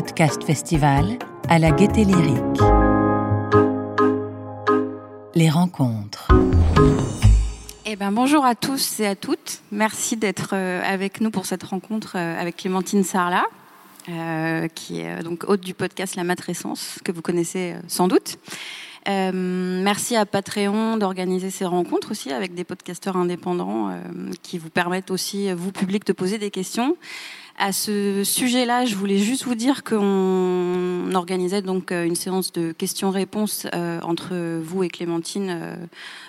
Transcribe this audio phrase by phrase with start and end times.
[0.00, 1.18] Podcast Festival
[1.50, 2.60] à la Gaieté Lyrique.
[5.34, 6.28] Les rencontres.
[7.84, 9.60] Eh ben, bonjour à tous et à toutes.
[9.70, 13.44] Merci d'être euh, avec nous pour cette rencontre euh, avec Clémentine Sarlat,
[14.08, 18.38] euh, qui est donc hôte du podcast La Matrescence, que vous connaissez sans doute.
[19.06, 23.90] merci à Patreon d'organiser ces rencontres aussi avec des podcasteurs indépendants
[24.40, 26.96] qui vous permettent aussi, vous public, de poser des questions.
[27.62, 32.72] À ce sujet-là, je voulais juste vous dire qu'on organisait donc euh, une séance de
[32.72, 35.76] questions-réponses euh, entre vous et Clémentine euh,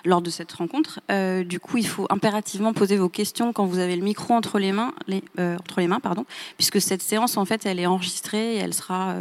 [0.03, 0.99] lors de cette rencontre.
[1.45, 4.73] du coup, il faut impérativement poser vos questions quand vous avez le micro entre les
[4.73, 4.93] mains,
[5.39, 6.25] entre les mains, pardon,
[6.57, 9.15] puisque cette séance, en fait, elle est enregistrée et elle sera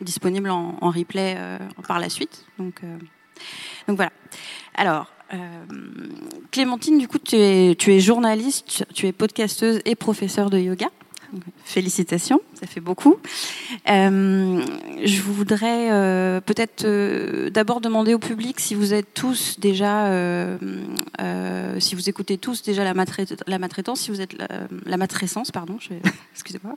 [0.00, 1.38] disponible en, replay
[1.86, 2.46] par la suite.
[2.58, 2.82] Donc,
[3.86, 4.10] voilà.
[4.74, 5.06] Alors.
[6.52, 10.88] Clémentine, du coup, tu es, tu es journaliste, tu es podcasteuse et professeure de yoga.
[11.64, 13.16] Félicitations, ça fait beaucoup.
[13.88, 14.64] Euh,
[15.04, 20.08] je voudrais euh, peut-être euh, d'abord demander au public si vous êtes tous déjà,
[21.78, 24.36] si vous écoutez tous déjà la, la si vous êtes
[24.86, 25.78] la, matrescence, pardon,
[26.32, 26.76] excusez-moi,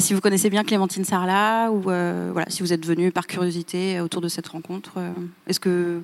[0.00, 4.20] si vous connaissez bien Clémentine Sarlat ou voilà, si vous êtes venu par curiosité autour
[4.20, 4.98] de cette rencontre.
[5.46, 6.02] Est-ce que,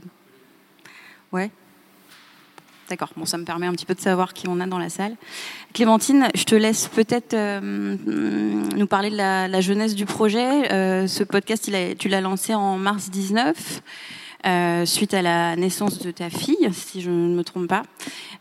[1.32, 1.50] ouais.
[2.88, 4.88] D'accord, bon, ça me permet un petit peu de savoir qui on a dans la
[4.88, 5.14] salle.
[5.74, 7.60] Clémentine, je te laisse peut-être euh,
[8.74, 10.72] nous parler de la, jeunesse du projet.
[10.72, 13.82] Euh, ce podcast, tu l'as lancé en mars 19,
[14.46, 17.82] euh, suite à la naissance de ta fille, si je ne me trompe pas.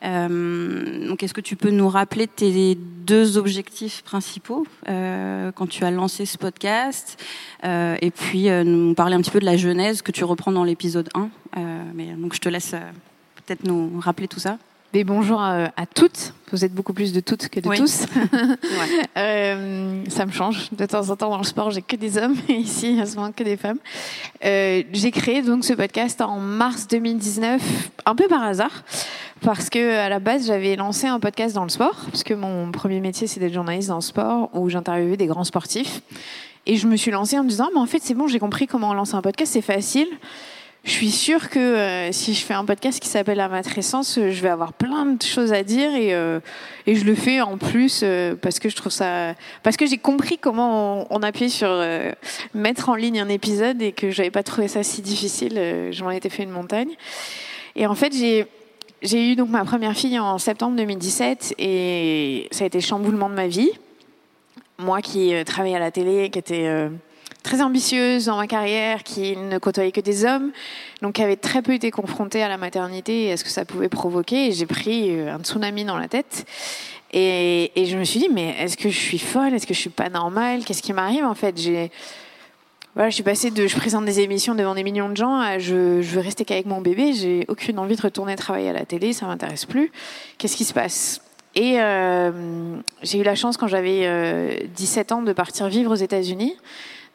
[0.02, 6.26] donc, est-ce que tu peux nous rappeler tes deux objectifs principaux quand tu as lancé
[6.26, 7.22] ce podcast
[7.66, 11.10] Et puis, nous parler un petit peu de la genèse que tu reprends dans l'épisode
[11.16, 11.30] 1.
[11.94, 12.74] mais, donc, je te laisse
[13.48, 14.58] peut-être nous rappeler tout ça
[14.94, 16.34] mais bonjour à, toutes.
[16.52, 18.06] Vous êtes beaucoup plus de toutes que de tous.
[19.18, 20.70] euh, ça me change.
[20.72, 22.36] De temps en temps, dans le sport, j'ai que des hommes.
[22.48, 23.80] Et ici, y a souvent que des femmes.
[24.46, 27.62] Euh, j'ai créé donc ce podcast en mars 2019,
[28.06, 28.86] un peu par hasard.
[29.42, 32.06] Parce que à la base, j'avais lancé un podcast dans le sport.
[32.06, 35.44] Parce que mon premier métier, c'est d'être journaliste dans le sport, où j'interviewais des grands
[35.44, 36.02] sportifs.
[36.66, 38.68] Et je me suis lancée en me disant, mais en fait, c'est bon, j'ai compris
[38.68, 40.08] comment lancer un podcast, c'est facile
[40.88, 44.32] je suis sûre que euh, si je fais un podcast qui s'appelle La Matrescence, euh,
[44.32, 46.40] je vais avoir plein de choses à dire et, euh,
[46.86, 48.06] et je le fais en plus
[48.42, 49.34] parce que je trouve ça,
[49.64, 51.70] parce que j'ai compris comment on, appuyait sur
[52.54, 55.90] mettre en ligne un épisode et que j'avais pas trouvé ça si difficile.
[55.92, 56.92] J'en ai été fait une montagne.
[57.76, 58.48] Et en fait, j'ai
[59.02, 63.36] j'ai eu donc ma première fille en septembre 2017 et ça a été chamboulement de
[63.36, 63.72] ma vie.
[64.80, 66.90] Moi qui travaillais à la télé, qui était
[67.48, 70.52] très ambitieuse dans ma carrière, qui ne côtoyait que des hommes,
[71.02, 73.64] donc qui avait très peu été confrontée à la maternité et à ce que ça
[73.64, 74.52] pouvait provoquer.
[74.52, 76.46] J'ai pris euh, un tsunami dans la tête.
[77.14, 79.54] Et, je me suis dit, mais est-ce que je suis folle?
[79.54, 80.66] Est-ce que je suis pas normale?
[80.66, 81.56] Qu'est-ce qui m'arrive en fait?
[82.96, 85.58] Voilà, je suis passée de je présente des émissions devant des millions de gens à
[85.58, 87.14] je, veux rester qu'avec mon bébé.
[87.14, 89.90] J'ai aucune envie de retourner travailler à la télé, ça m'intéresse plus.
[90.38, 91.22] Qu'est-ce qui se passe?
[91.56, 95.96] Et euh, j'ai eu la chance quand j'avais euh, 17 ans de partir vivre aux
[95.96, 96.58] États-Unis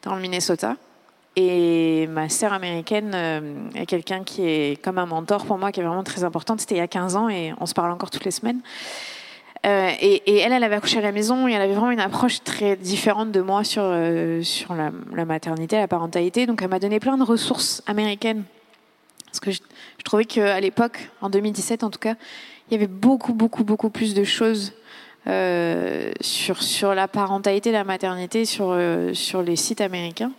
[0.03, 0.75] dans le Minnesota.
[1.35, 5.79] Et ma sœur américaine euh, est quelqu'un qui est comme un mentor pour moi, qui
[5.79, 6.61] est vraiment très importante.
[6.61, 8.59] C'était il y a 15 ans et on se parle encore toutes les semaines.
[9.65, 12.43] Euh, et, elle, elle avait accouché à la maison et elle avait vraiment une approche
[12.43, 14.91] très différente de moi sur, euh, sur la,
[15.25, 16.45] maternité, la parentalité.
[16.45, 18.43] Donc elle m'a donné plein de ressources américaines.
[19.25, 19.61] Parce que je,
[19.97, 22.15] je trouvais qu'à l'époque, en 2017 en tout cas,
[22.69, 24.73] il y avait beaucoup, beaucoup, beaucoup plus de choses
[25.25, 30.31] euh, sur, sur la parentalité, la maternité, sur, euh, sur les sites américains.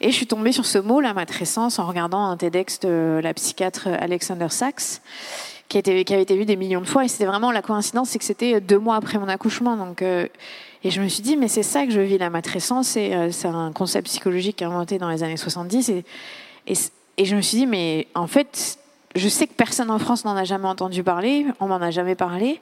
[0.00, 3.34] Et je suis tombée sur ce mot, la matrescence, en regardant un TEDx de la
[3.34, 5.00] psychiatre Alexander Sachs,
[5.68, 7.04] qui, avait été vu des millions de fois.
[7.04, 9.76] Et c'était vraiment la coïncidence, c'est que c'était deux mois après mon accouchement.
[9.76, 10.28] Donc, euh,
[10.84, 12.86] et je me suis dit, mais c'est ça que je vis, la matrescence.
[12.86, 15.88] C'est un concept psychologique inventé dans les années 70.
[15.88, 16.04] Et,
[16.68, 16.74] et,
[17.16, 18.78] et je me suis dit, mais en fait,
[19.18, 22.14] je sais que personne en France n'en a jamais entendu parler, on m'en a jamais
[22.14, 22.60] parlé.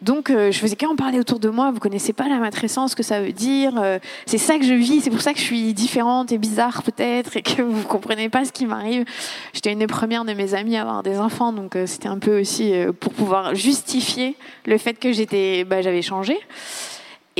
[0.00, 1.72] Donc, euh, je faisais qu'en parler autour de moi.
[1.72, 3.72] Vous connaissez pas la matrescence, ce que ça veut dire.
[3.78, 5.00] Euh, c'est ça que je vis.
[5.00, 8.44] C'est pour ça que je suis différente et bizarre peut-être et que vous comprenez pas
[8.44, 9.04] ce qui m'arrive.
[9.52, 12.18] J'étais une des premières de mes amies à avoir des enfants, donc euh, c'était un
[12.18, 14.36] peu aussi pour pouvoir justifier
[14.66, 16.38] le fait que j'étais, bah, j'avais changé.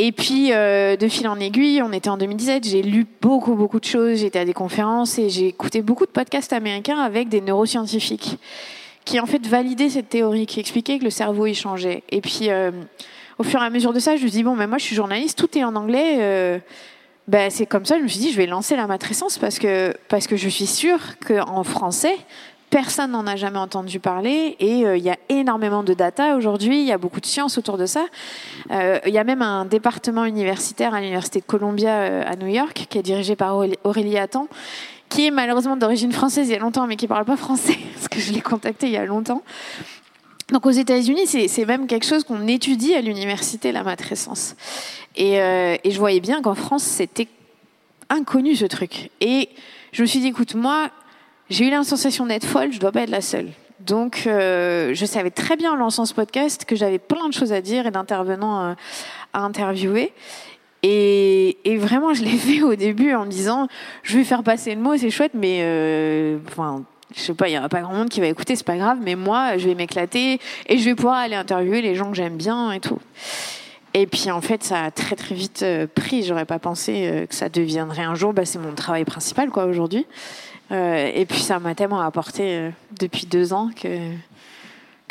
[0.01, 3.85] Et puis, de fil en aiguille, on était en 2017, j'ai lu beaucoup, beaucoup de
[3.85, 8.39] choses, j'étais à des conférences et j'ai écouté beaucoup de podcasts américains avec des neuroscientifiques
[9.09, 12.03] qui en fait validait cette théorie, qui expliquait que le cerveau y changeait.
[12.11, 12.71] Et puis, euh,
[13.39, 14.95] au fur et à mesure de ça, je me dis bon, mais moi je suis
[14.95, 16.19] journaliste, tout est en anglais.
[16.21, 16.59] Euh,
[17.27, 19.95] ben, c'est comme ça, je me suis dit, je vais lancer la matrescence parce que,
[20.09, 22.17] parce que je suis sûre qu'en français,
[22.71, 26.87] Personne n'en a jamais entendu parler et il y a énormément de data aujourd'hui, il
[26.87, 28.05] y a beaucoup de sciences autour de ça.
[28.71, 32.99] Il y a même un département universitaire à l'Université de Columbia à New York qui
[32.99, 34.49] est dirigé par Aurélie Attan
[35.09, 38.09] qui est malheureusement d'origine française il y a longtemps, mais qui parle pas français, parce
[38.09, 39.43] que je l'ai contacté il y a longtemps.
[40.53, 44.57] Donc aux États-Unis, c'est même quelque chose qu'on étudie à l'université, la matrescence.
[45.15, 47.29] Et, euh, et je voyais bien qu'en France, c'était
[48.09, 49.11] inconnu ce truc.
[49.21, 49.51] Et
[49.93, 50.89] je me suis dit, écoute, moi,
[51.51, 53.49] j'ai eu la sensation d'être folle, je dois pas être la seule.
[53.81, 57.53] Donc, euh, je savais très bien en lançant ce podcast que j'avais plein de choses
[57.53, 58.75] à dire et d'intervenants euh,
[59.33, 60.13] à interviewer.
[60.83, 63.69] Et, et, vraiment, je l'ai fait au début en me disant,
[64.03, 66.85] je vais faire passer le mot, c'est chouette, mais euh, enfin,
[67.15, 68.99] je sais pas, il y aura pas grand monde qui va écouter, c'est pas grave,
[69.03, 72.37] mais moi, je vais m'éclater et je vais pouvoir aller interviewer les gens que j'aime
[72.37, 72.99] bien et tout.
[73.95, 76.23] Et puis en fait, ça a très très vite euh, pris.
[76.23, 78.33] J'aurais pas pensé euh, que ça deviendrait un jour.
[78.33, 80.07] Bah, c'est mon travail principal, quoi, aujourd'hui.
[80.71, 83.89] Euh, et puis ça m'a tellement apporté depuis deux ans que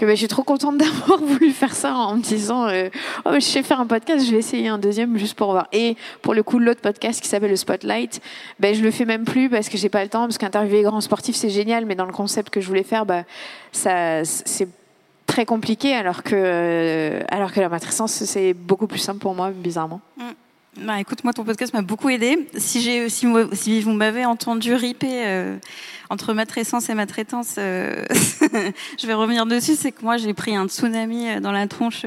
[0.05, 2.89] bah, je suis trop contente d'avoir voulu faire ça en me disant euh,
[3.25, 5.67] oh, je sais faire un podcast, je vais essayer un deuxième juste pour voir.
[5.71, 8.21] Et pour le coup, l'autre podcast qui s'appelle le Spotlight,
[8.59, 11.01] ben je le fais même plus parce que j'ai pas le temps, parce qu'interviewer grands
[11.01, 13.23] sportifs c'est génial, mais dans le concept que je voulais faire, bah,
[13.71, 14.69] c'est
[15.25, 20.01] très compliqué alors que euh, la matrescence c'est beaucoup plus simple pour moi bizarrement.
[20.17, 20.23] Mm.
[20.79, 22.47] Bah, écoute, moi ton podcast m'a beaucoup aidé.
[22.55, 25.57] Si j'ai si, vous m'avez entendu riper euh,
[26.09, 28.05] entre matrescence et matrétance, euh,
[28.99, 29.75] je vais revenir dessus.
[29.75, 32.05] C'est que moi j'ai pris un tsunami euh, dans la tronche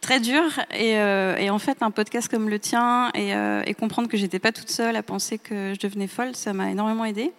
[0.00, 0.42] très dur
[0.72, 3.32] et, et, en fait un podcast comme le tien et,
[3.66, 6.70] et comprendre que j'étais pas toute seule à penser que je devenais folle, ça m'a
[6.70, 7.32] énormément aidé.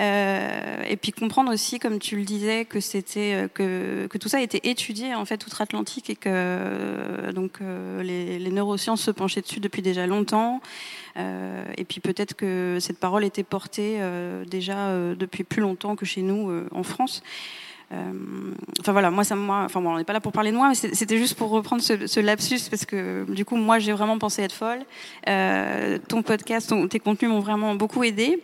[0.00, 4.38] Euh, et puis comprendre aussi, comme tu le disais, que c'était euh, que, tout ça
[4.38, 9.40] a été étudié en fait outre-Atlantique et que euh, donc les, les, neurosciences se penchaient
[9.40, 10.60] dessus depuis déjà longtemps.
[11.16, 13.98] et puis peut-être que cette parole était portée
[14.46, 17.22] déjà depuis plus longtemps que chez nous en France.
[17.90, 18.12] Euh,
[18.80, 20.68] enfin voilà, moi ça moi, enfin bon, on n'est pas là pour parler de moi,
[20.68, 24.42] mais c'était juste pour reprendre ce, lapsus parce que du coup moi j'ai vraiment pensé
[24.42, 24.80] être folle.
[25.28, 28.42] Euh, ton podcast, tes contenus m'ont vraiment beaucoup aidé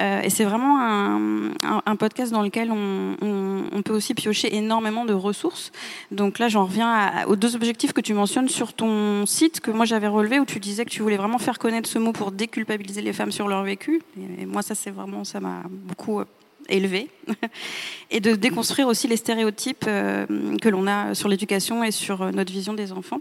[0.00, 5.72] euh, et c'est vraiment un, podcast dans lequel on, peut aussi piocher énormément de ressources.
[6.10, 9.86] Donc là j'en reviens aux deux objectifs que tu mentionnes sur ton site que moi
[9.86, 13.00] j'avais relevé où tu disais que tu voulais vraiment faire connaître ce mot pour déculpabiliser
[13.00, 14.02] les femmes sur leur vécu.
[14.38, 16.22] Et moi ça c'est vraiment ça m'a beaucoup
[16.68, 17.10] élevé
[18.10, 20.26] et de déconstruire aussi les stéréotypes euh,
[20.60, 23.20] que l'on a sur l'éducation et sur euh, notre vision des enfants.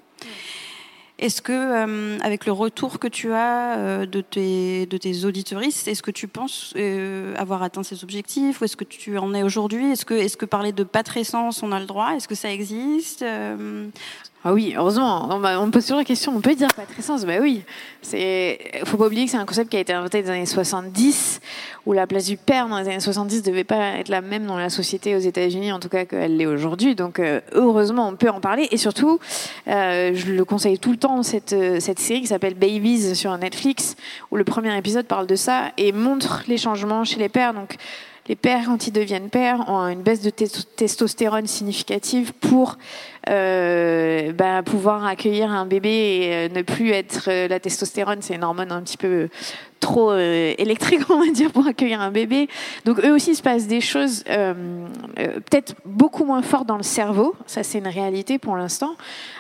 [1.20, 6.02] Est-ce que, euh, avec le retour que tu as de tes, de tes auditoristes, est-ce
[6.02, 6.74] que tu penses
[7.36, 9.92] avoir atteint ces objectifs Ou est-ce que tu en es aujourd'hui?
[9.92, 12.16] Est-ce que, que parler de patrescence, on a le droit?
[12.16, 13.24] Est-ce que ça existe?
[14.44, 15.30] Ah oui, heureusement.
[15.30, 17.62] On, me pose toujours la question, on peut dire patrescence Bah oui.
[18.02, 20.46] C'est, faut pas oublier que c'est un concept qui a été inventé dans les années
[20.48, 21.40] 70,
[21.86, 24.58] où la place du père dans les années 70 devait pas être la même dans
[24.58, 26.96] la société aux États-Unis, en tout cas qu'elle l'est aujourd'hui.
[26.96, 28.68] Donc euh, heureusement, on peut en parler.
[28.72, 29.20] Et surtout,
[29.68, 33.38] euh, je le conseille tout le temps cette euh, cette série qui s'appelle Babies sur
[33.38, 33.96] Netflix,
[34.32, 37.54] où le premier épisode parle de ça et montre les changements chez les pères.
[38.28, 42.78] Les pères, quand ils deviennent pères, ont une baisse de testostérone significative pour
[43.30, 48.36] euh, bah, pouvoir accueillir un bébé et euh, ne plus être euh, la testostérone, c'est
[48.36, 49.28] une hormone un petit peu
[49.80, 52.48] trop électrique, on va dire, pour accueillir un bébé.
[52.86, 57.36] Donc eux aussi, il se passe des choses peut-être beaucoup moins fortes dans le cerveau,
[57.48, 58.96] ça c'est une réalité pour l'instant,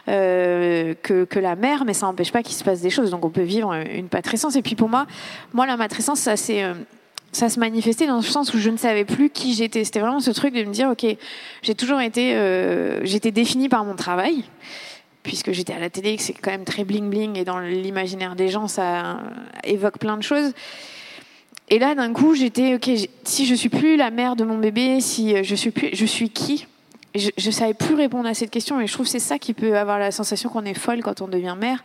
[0.08, 3.12] que, que, la mère, mais ça n'empêche pas qu'il se passe des choses.
[3.12, 4.56] Donc on peut vivre une patrescence.
[4.56, 5.06] Et puis pour moi,
[5.54, 6.66] moi la matrescence, ça c'est
[7.32, 9.84] ça se manifestait dans le sens où je ne savais plus qui j'étais.
[9.84, 11.06] C'était vraiment ce truc de me dire, ok,
[11.62, 14.44] j'ai toujours été, euh, j'étais définie par mon travail,
[15.24, 18.36] puisque j'étais à la télé, que c'est quand même très bling bling, et dans l'imaginaire
[18.36, 19.22] des gens, ça
[19.64, 20.52] évoque plein de choses.
[21.70, 22.90] Et là, d'un coup, j'étais, ok,
[23.24, 26.30] si je suis plus la mère de mon bébé, si je suis plus, je suis
[26.30, 26.68] qui
[27.14, 29.54] je, je savais plus répondre à cette question, et je trouve que c'est ça qui
[29.54, 31.84] peut avoir la sensation qu'on est folle quand on devient mère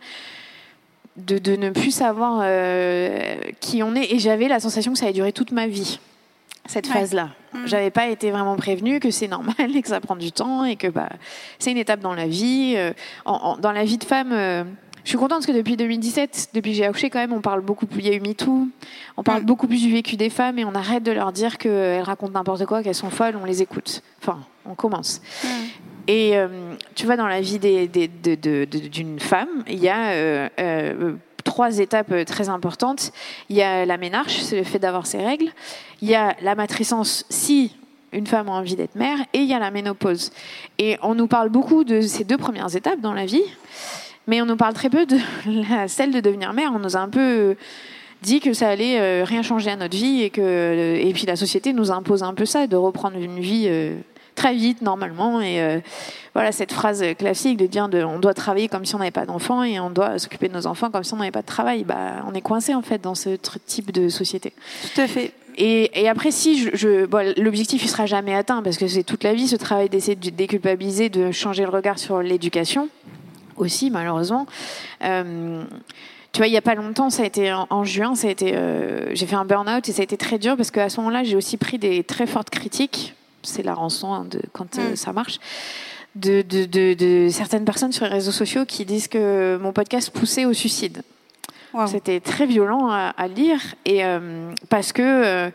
[1.17, 4.13] de, de, ne plus savoir euh, qui on est.
[4.13, 5.99] Et j'avais la sensation que ça allait durer toute ma vie,
[6.67, 7.29] cette phase-là.
[7.53, 7.65] Mm.
[7.65, 10.75] J'avais pas été vraiment prévenue que c'est normal et que ça prend du temps et
[10.75, 11.09] que bah,
[11.59, 12.75] c'est une étape dans la vie.
[12.77, 12.93] Euh,
[13.25, 14.63] en, dans la vie de femme, euh,
[15.03, 17.61] je suis contente parce que depuis 2017, depuis que j'ai accouché, quand même, on parle
[17.61, 18.01] beaucoup plus.
[18.01, 18.67] Il y a eu MeToo,
[19.15, 19.45] on parle mm.
[19.45, 22.65] beaucoup plus du vécu des femmes et on arrête de leur dire qu'elles racontent n'importe
[22.65, 24.03] quoi, qu'elles sont folles, on les écoute.
[24.21, 25.21] Enfin, on commence.
[25.43, 25.47] Mm.
[26.07, 26.47] Et euh,
[26.95, 32.47] tu vois, dans la vie d'une femme, il y a euh, euh, trois étapes très
[32.47, 33.11] importantes.
[33.49, 35.49] Il y a la ménarche, c'est le fait d'avoir ses règles.
[36.01, 37.75] Il y a la matrescence, si
[38.13, 39.19] une femme a envie d'être mère.
[39.33, 40.31] Et il y a la ménopause.
[40.79, 43.43] Et on nous parle beaucoup de ces deux premières étapes dans la vie,
[44.27, 45.17] mais on nous parle très peu de
[45.87, 46.71] celle de devenir mère.
[46.73, 47.57] On nous a un peu
[48.21, 51.73] dit que ça allait rien changer à notre vie et que et puis la société
[51.73, 53.69] nous impose un peu ça, de reprendre une vie
[54.37, 55.81] très vite normalement et
[56.33, 59.25] voilà cette phrase classique de dire de, on doit travailler comme si on n'avait pas
[59.25, 61.83] d'enfants et on doit s'occuper de nos enfants comme si on n'avait pas de travail.
[61.83, 63.31] Bah, on est coincé en fait dans ce
[63.65, 64.53] type de société.
[64.93, 65.33] Tout à fait.
[65.59, 69.33] Et, après, si je, je l'objectif il sera jamais atteint parce que c'est toute la
[69.33, 72.89] vie ce travail d'essayer de déculpabiliser, de changer le regard sur l'éducation
[73.57, 74.45] aussi malheureusement.
[75.03, 75.63] Euh,
[76.31, 78.55] tu vois, il y a pas longtemps, ça a été en, juin, ça a été,
[78.55, 81.23] euh, j'ai fait un burn-out et ça a été très dur parce qu'à ce moment-là,
[81.23, 83.15] j'ai aussi pris des très fortes critiques.
[83.47, 84.95] C'est la rançon hein, de quand euh, mm.
[84.95, 85.39] ça marche.
[86.15, 90.09] De, de, de, de, certaines personnes sur les réseaux sociaux qui disent que mon podcast
[90.09, 91.03] poussait au suicide.
[91.85, 95.49] C'était très violent à, lire et euh, parce que euh,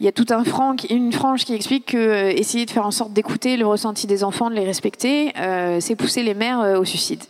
[0.00, 2.86] il y a tout un franc, une frange qui explique que euh, essayer de faire
[2.86, 5.32] en sorte d'écouter le ressenti des enfants, de les respecter,
[5.80, 7.22] c'est pousser les mères au suicide.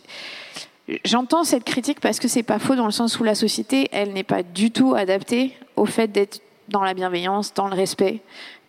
[1.05, 4.13] J'entends cette critique parce que c'est pas faux dans le sens où la société, elle
[4.13, 8.21] n'est pas du tout adaptée au fait d'être dans la bienveillance, dans le respect.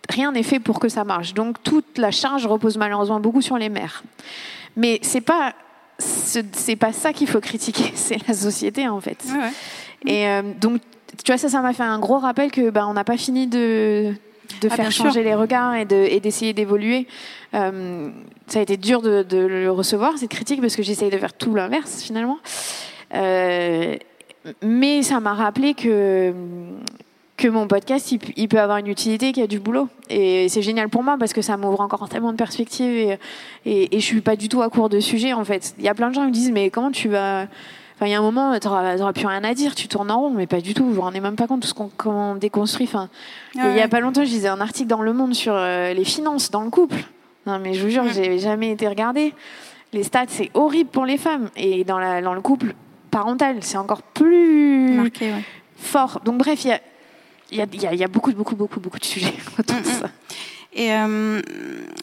[0.09, 1.35] Rien n'est fait pour que ça marche.
[1.35, 4.03] Donc toute la charge repose malheureusement beaucoup sur les mères.
[4.77, 5.55] Mais c'est pas
[5.99, 9.25] c'est pas ça qu'il faut critiquer, c'est la société en fait.
[10.07, 10.81] Et euh, donc,
[11.25, 13.47] tu vois, ça, ça m'a fait un gros rappel que ben, on n'a pas fini
[13.47, 14.15] de,
[14.61, 17.07] de ah, faire changer les regards et d'essayer d'évoluer.
[17.55, 18.11] Euh,
[18.47, 21.35] ça a été dur de, de, le recevoir, cette critique, parce que j'essaye de faire
[21.35, 22.39] tout l'inverse finalement.
[23.15, 23.97] Euh,
[24.63, 26.33] mais ça m'a rappelé que
[27.43, 29.89] que mon podcast, il, peut avoir une utilité, qu'il y a du boulot.
[30.09, 33.19] Et c'est génial pour moi parce que ça m'ouvre encore tellement de perspectives et,
[33.67, 35.75] et, et, je suis pas du tout à court de sujet en fait.
[35.79, 37.49] Il y a plein de gens qui me disent mais comment tu vas...
[37.97, 40.21] Enfin, il y a un moment, tu n'auras plus rien à dire, tu tournes en
[40.21, 40.85] rond, mais pas du tout.
[40.85, 42.87] Vous vous rendez même pas compte de ce qu'on déconstruit.
[42.87, 43.09] Enfin,
[43.55, 46.05] il y a pas longtemps, je lisais un article dans Le Monde sur euh, les
[46.05, 47.05] finances dans le couple.
[47.47, 49.35] Non, mais je vous jure, j'ai jamais été regardée.
[49.93, 51.51] Les stats, c'est horrible pour les femmes.
[51.57, 52.75] Et dans, la, dans le couple
[53.11, 55.11] parental, c'est encore plus
[55.77, 56.21] fort.
[56.25, 56.81] Donc, bref, il y a
[57.53, 60.09] il y, a, beaucoup, beaucoup, beaucoup, beaucoup de sujets autour de ça.
[60.75, 61.41] Et euh,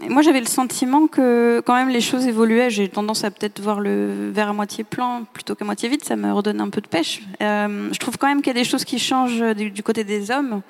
[0.10, 2.70] moi, j'avais le sentiment que quand même les choses évoluaient.
[2.70, 6.04] J'ai tendance à peut-être voir le verre à moitié plein plutôt qu'à moitié vide.
[6.04, 7.22] Ça me redonne un peu de pêche.
[7.42, 10.30] Euh, je trouve quand même qu'il y a des choses qui changent du, côté des
[10.30, 10.62] hommes.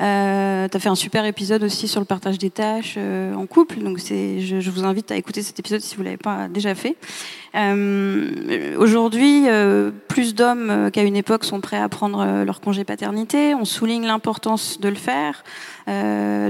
[0.00, 3.46] Euh, tu as fait un super épisode aussi sur le partage des tâches euh, en
[3.46, 3.78] couple.
[3.78, 6.96] Donc, je, vous invite à écouter cet épisode si vous l'avez pas déjà fait.
[7.54, 13.54] Euh, aujourd'hui, euh, plus d'hommes qu'à une époque sont prêts à prendre leur congé paternité.
[13.54, 15.42] On souligne l'importance de le faire.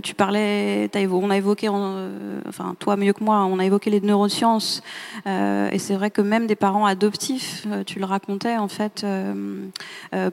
[0.03, 4.83] Tu parlais, on a évoqué, enfin toi mieux que moi, on a évoqué les neurosciences,
[5.27, 9.07] et c'est vrai que même des parents adoptifs, tu le racontais en fait,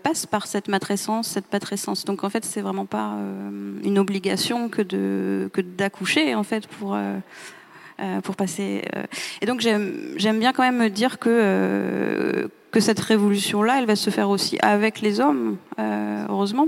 [0.01, 2.03] passent par cette matrescence, cette patrescence.
[2.05, 3.04] Donc en fait, c'est vraiment pas
[3.83, 6.97] une obligation que de que d'accoucher en fait pour
[8.23, 8.83] pour passer.
[9.41, 13.95] Et donc j'aime bien quand même me dire que que cette révolution là, elle va
[13.95, 16.67] se faire aussi avec les hommes, heureusement.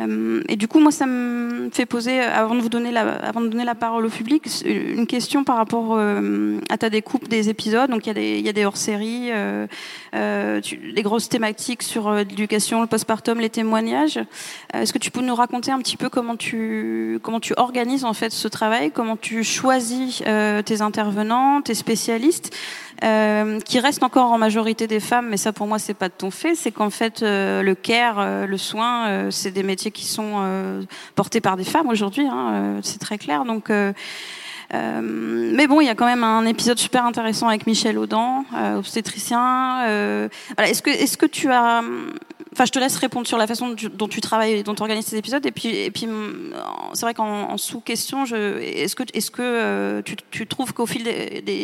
[0.00, 3.40] Euh, et du coup, moi, ça me fait poser, avant de vous donner la, avant
[3.40, 7.48] de donner la parole au public, une question par rapport euh, à ta découpe des
[7.48, 7.90] épisodes.
[7.90, 9.66] Donc, il y y a des hors-séries, euh,
[10.14, 14.18] euh les grosses thématiques sur l'éducation, le postpartum, les témoignages.
[14.72, 18.12] Est-ce que tu peux nous raconter un petit peu comment tu, comment tu organises en
[18.12, 20.22] fait ce travail, comment tu choisis
[20.64, 22.54] tes intervenants, tes spécialistes?
[23.04, 26.14] Euh, qui reste encore en majorité des femmes, mais ça pour moi c'est pas de
[26.16, 30.04] ton fait, c'est qu'en fait euh, le care, euh, le soin, c'est des métiers qui
[30.04, 33.44] sont portés par des femmes aujourd'hui, hein, c'est très clair.
[33.44, 33.70] Donc
[34.72, 38.44] mais bon, il y a quand même un épisode super intéressant avec Michel Audan,
[38.76, 39.82] obstétricien.
[40.56, 41.82] voilà, est-ce que, est-ce que tu as
[42.56, 45.04] Enfin, je te laisse répondre sur la façon dont tu travailles et dont tu organises
[45.04, 45.44] tes épisodes.
[45.44, 45.90] Et puis,
[46.94, 51.06] c'est vrai qu'en sous-question, est-ce que, est-ce que euh, tu, trouves qu'au fil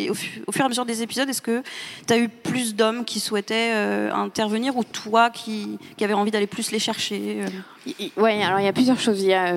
[0.07, 1.63] au, fur et à mesure des épisodes, est-ce que
[2.05, 6.29] tu as eu plus d'hommes qui souhaitaient euh, intervenir ou toi qui, qui avais envie
[6.29, 7.95] d'aller plus les chercher euh?
[8.15, 9.19] Oui, alors il y a plusieurs choses.
[9.23, 9.55] Il y a,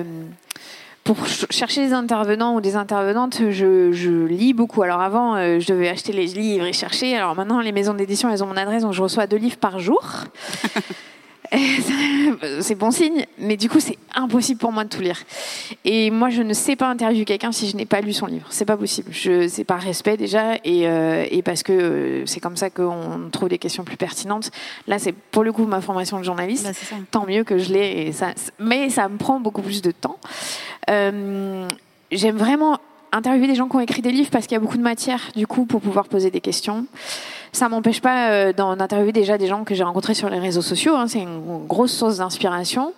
[1.13, 4.83] pour chercher des intervenants ou des intervenantes, je, lis beaucoup.
[4.83, 7.15] Alors avant, je devais acheter les livres et chercher.
[7.15, 9.79] Alors maintenant, les maisons d'édition, elles ont mon adresse, donc je reçois deux livres par
[9.79, 10.03] jour.
[12.61, 15.17] c'est bon signe, mais du coup, c'est impossible pour moi de tout lire.
[15.85, 18.47] Et moi, je ne sais pas interviewer quelqu'un si je n'ai pas lu son livre.
[18.49, 19.09] C'est pas possible.
[19.11, 23.29] Je, c'est par respect déjà, et, euh, et parce que euh, c'est comme ça qu'on
[23.31, 24.51] trouve des questions plus pertinentes.
[24.87, 26.65] Là, c'est pour le coup ma formation de journaliste.
[26.65, 29.91] Bah, Tant mieux que je l'ai, et ça, mais ça me prend beaucoup plus de
[29.91, 30.17] temps.
[30.89, 31.67] Euh,
[32.11, 32.79] j'aime vraiment
[33.11, 35.31] interviewer des gens qui ont écrit des livres parce qu'il y a beaucoup de matière,
[35.35, 36.85] du coup, pour pouvoir poser des questions.
[37.51, 40.95] Ça m'empêche pas euh, d'interviewer déjà des gens que j'ai rencontrés sur les réseaux sociaux.
[40.95, 42.93] Hein, c'est une grosse source d'inspiration.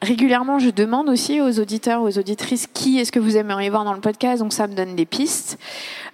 [0.00, 3.94] Régulièrement, je demande aussi aux auditeurs, aux auditrices, qui est-ce que vous aimeriez voir dans
[3.94, 4.42] le podcast.
[4.42, 5.58] Donc, ça me donne des pistes.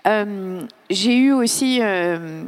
[0.07, 2.43] Euh, j'ai eu aussi euh,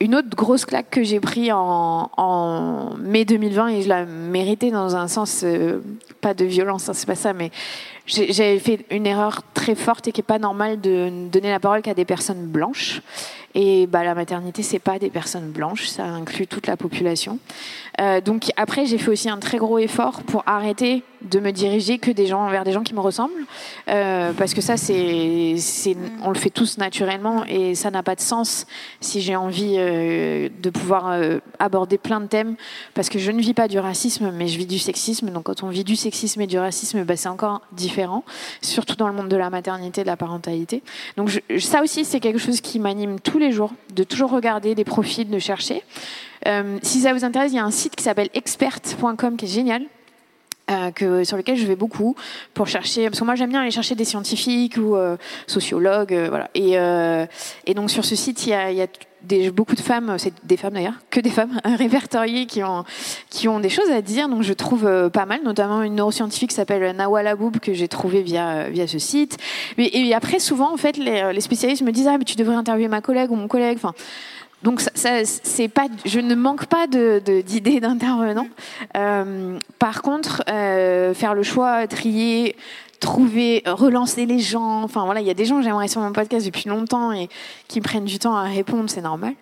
[0.00, 4.96] une autre grosse claque que j'ai pris en, mai 2020 et je la méritais dans
[4.96, 5.44] un sens
[6.20, 7.50] pas de violence, hein, c'est pas ça, mais
[8.06, 11.82] j'avais fait une erreur très forte et qui est pas normale de donner la parole
[11.82, 13.00] qu'à des personnes blanches.
[13.54, 17.38] Et bah, la maternité, c'est pas des personnes blanches, ça inclut toute la population.
[18.00, 21.98] Euh, donc après, j'ai fait aussi un très gros effort pour arrêter de me diriger
[21.98, 22.10] que
[22.50, 23.46] vers des gens qui me ressemblent,
[23.88, 25.56] euh, parce que ça, c'est,
[26.22, 28.66] on le fait tous naturellement et ça n'a pas de sens
[29.00, 31.16] si j'ai envie euh, de pouvoir
[31.60, 32.56] aborder plein de thèmes,
[32.92, 35.30] parce que je ne vis pas du racisme, mais je vis du sexisme.
[35.30, 37.93] Donc quand on vit du sexisme et du racisme, bah, c'est encore différent,
[38.60, 40.82] surtout dans le monde de la maternité, de la parentalité.
[41.16, 44.84] Donc ça aussi, c'est quelque chose qui m'anime tous les jours, de toujours regarder des
[44.84, 45.82] profils, de chercher.
[46.46, 49.48] Euh, si ça vous intéresse, il y a un site qui s'appelle expert.com qui est
[49.48, 49.82] génial.
[50.70, 52.16] Euh, que, sur lequel je vais beaucoup
[52.54, 56.48] pour chercher parce que moi j'aime bien aller chercher des scientifiques ou euh, sociologues voilà
[56.54, 56.78] et,
[57.70, 58.86] et donc sur ce site il y a, il y a
[59.52, 62.84] beaucoup de femmes, c'est des femmes d'ailleurs, que des femmes répertoriées qui ont,
[63.30, 64.28] qui ont des choses à dire.
[64.28, 67.88] Donc je trouve euh, pas mal, notamment une neuroscientifique qui s'appelle Nawala Boub que j'ai
[67.88, 69.38] trouvé via, via ce site.
[69.78, 72.88] Mais, et après, souvent, en fait, les, spécialistes me disent Ah, mais tu devrais interviewer
[72.88, 73.76] ma collègue ou mon collègue.
[73.76, 73.94] Enfin,
[74.64, 75.10] donc ça,
[75.74, 78.48] pas, je ne manque pas d'idées d'intervenants.
[78.96, 82.56] Euh, par contre, euh, faire le choix, trier,
[83.00, 84.82] trouver, relancer les gens.
[84.82, 87.28] Enfin voilà, il y a des gens que j'aimerais sur mon podcast depuis longtemps et
[87.68, 89.34] qui prennent du temps à répondre, c'est normal.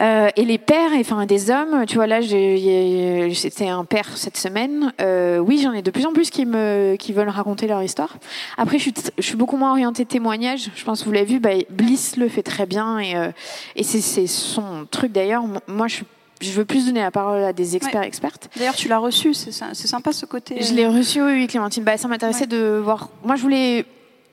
[0.00, 4.92] Euh, et les pères, enfin des hommes, tu vois là, c'était un père cette semaine.
[5.00, 8.16] Euh, oui, j'en ai de plus en plus qui me, qui veulent raconter leur histoire.
[8.56, 10.70] Après, je suis, je suis beaucoup moins orientée témoignage.
[10.76, 13.30] Je pense que vous l'avez vu, bah, Bliss le fait très bien et, euh,
[13.74, 15.44] et c'est son truc d'ailleurs.
[15.66, 16.06] Moi, je suis
[16.40, 18.48] je veux plus donner la parole à des experts expertes.
[18.56, 20.62] D'ailleurs, tu l'as reçu, c'est sympa ce côté.
[20.62, 21.84] Je l'ai reçu, oui, Clémentine.
[21.84, 23.10] Bah, ça m'intéressait de voir.
[23.24, 23.86] Moi, je voulais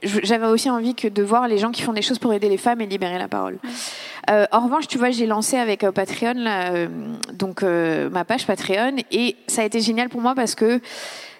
[0.06, 2.58] j'avais aussi envie que de voir les gens qui font des choses pour aider les
[2.58, 3.58] femmes et libérer la parole.
[4.30, 6.88] Euh, en revanche, tu vois, j'ai lancé avec euh, Patreon, là, euh,
[7.34, 10.80] donc euh, ma page Patreon, et ça a été génial pour moi parce que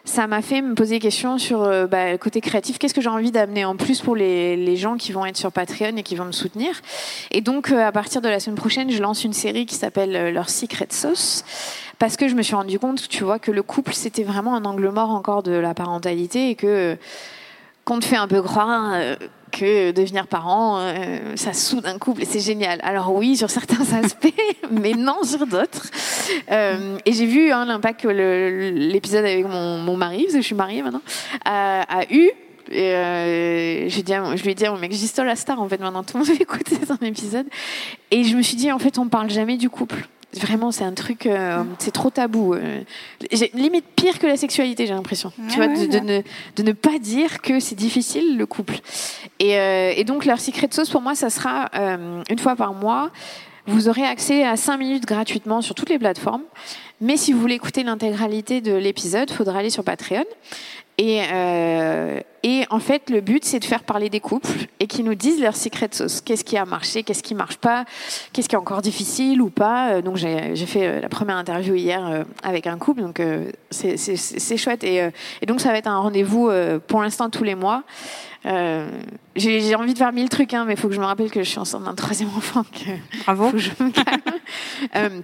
[0.04, 2.78] ça m'a fait me poser des questions sur euh, bah, le côté créatif.
[2.78, 5.52] Qu'est-ce que j'ai envie d'amener en plus pour les, les, gens qui vont être sur
[5.52, 6.80] Patreon et qui vont me soutenir?
[7.32, 10.50] Et donc, à partir de la semaine prochaine, je lance une série qui s'appelle Leur
[10.50, 11.44] Secret Sauce
[11.98, 14.66] parce que je me suis rendu compte, tu vois, que le couple c'était vraiment un
[14.66, 16.98] angle mort encore de la parentalité et que
[17.86, 19.16] qu'on te fait un peu croire euh,
[19.52, 22.80] que devenir parent, euh, ça soude un couple et c'est génial.
[22.84, 24.34] Alors oui, sur certains aspects,
[24.72, 25.90] mais non sur d'autres.
[26.52, 30.46] Euh, et j'ai vu hein, l'impact que l'épisode avec mon, mon, mari, parce que je
[30.46, 31.02] suis mariée maintenant,
[31.46, 32.32] a, a eu.
[32.72, 36.04] Et euh, je, je lui ai dit, oh, mec, j'existe la star en fait maintenant,
[36.04, 37.48] tout le monde veut écouter son épisode.
[38.12, 40.08] Et je me suis dit, en fait, on parle jamais du couple.
[40.40, 42.54] Vraiment, c'est un truc, euh, c'est trop tabou.
[42.54, 42.82] Euh,
[43.54, 45.32] limite pire que la sexualité, j'ai l'impression.
[45.50, 46.22] tu vois, de, de, ne,
[46.56, 48.76] de, ne, pas dire que c'est difficile le couple.
[49.40, 52.56] Et, euh, et, donc leur secret de sauce pour moi, ça sera euh, une fois
[52.56, 53.12] par mois.
[53.68, 56.44] Vous aurez accès à 5 minutes gratuitement sur toutes les plateformes.
[57.02, 60.26] Mais si vous voulez écouter l'intégralité de l'épisode, il faudra aller sur Patreon.
[60.98, 65.04] Et, euh, et en fait, le but, c'est de faire parler des couples et qu'ils
[65.04, 66.22] nous disent leur secret sauce.
[66.22, 67.86] Qu'est-ce qui a marché, qu'est-ce qui marche pas,
[68.32, 69.90] qu'est-ce qui est encore difficile ou pas.
[69.90, 73.22] Euh, donc, j'ai fait euh, la première interview hier euh, avec un couple, donc
[73.72, 74.84] c'est chouette.
[74.84, 75.10] Et,
[75.42, 76.50] et, donc, ça va être un rendez-vous
[76.88, 77.84] pour l'instant tous les mois.
[78.46, 78.88] Euh,
[79.36, 81.42] j'ai envie de faire mille trucs, hein, mais il faut que je me rappelle que
[81.42, 82.64] je suis enceinte d'un troisième enfant.
[82.64, 82.92] Que
[83.24, 83.46] Bravo.
[83.46, 84.22] Faut que je me calme.
[84.96, 85.22] euh,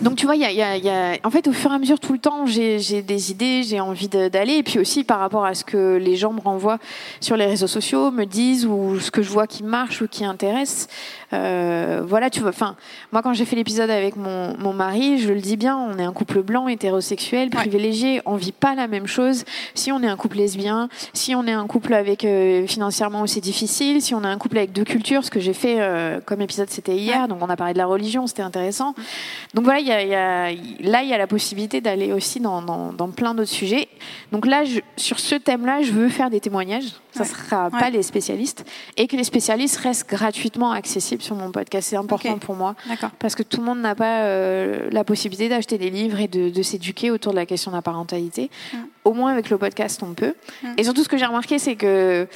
[0.00, 1.74] donc tu vois, il y a, y, a, y a, en fait, au fur et
[1.74, 5.20] à mesure, tout le temps, j'ai des idées, j'ai envie d'aller, et puis aussi par
[5.20, 6.78] rapport à ce que les gens me renvoient
[7.20, 10.24] sur les réseaux sociaux, me disent ou ce que je vois qui marche ou qui
[10.24, 10.88] intéresse.
[11.32, 12.50] Euh, voilà, tu vois.
[12.50, 12.76] Enfin,
[13.12, 16.04] moi, quand j'ai fait l'épisode avec mon, mon mari, je le dis bien, on est
[16.04, 18.16] un couple blanc, hétérosexuel, privilégié.
[18.16, 18.22] Ouais.
[18.26, 19.44] On vit pas la même chose.
[19.74, 23.40] Si on est un couple lesbien, si on est un couple avec euh, financièrement aussi
[23.40, 26.40] difficile, si on est un couple avec deux cultures, ce que j'ai fait euh, comme
[26.40, 27.22] épisode, c'était hier.
[27.22, 27.28] Ouais.
[27.28, 28.94] Donc on a parlé de la religion, c'était intéressant.
[29.54, 32.40] Donc voilà, il y a, y a, là, il y a la possibilité d'aller aussi
[32.40, 33.88] dans, dans, dans plein d'autres sujets.
[34.32, 36.92] Donc là, je, sur ce thème-là, je veux faire des témoignages.
[37.12, 37.28] Ça ouais.
[37.28, 38.64] sera pas les spécialistes
[38.96, 41.88] et que les spécialistes restent gratuitement accessibles sur mon podcast.
[41.90, 42.40] C'est important okay.
[42.40, 42.74] pour moi
[43.20, 46.50] parce que tout le monde n'a pas euh, la possibilité d'acheter des livres et de,
[46.50, 48.50] de s'éduquer autour de la question de la parentalité.
[49.04, 50.34] Au moins avec le podcast, on peut.
[50.76, 52.26] Et surtout, ce que j'ai remarqué, c'est que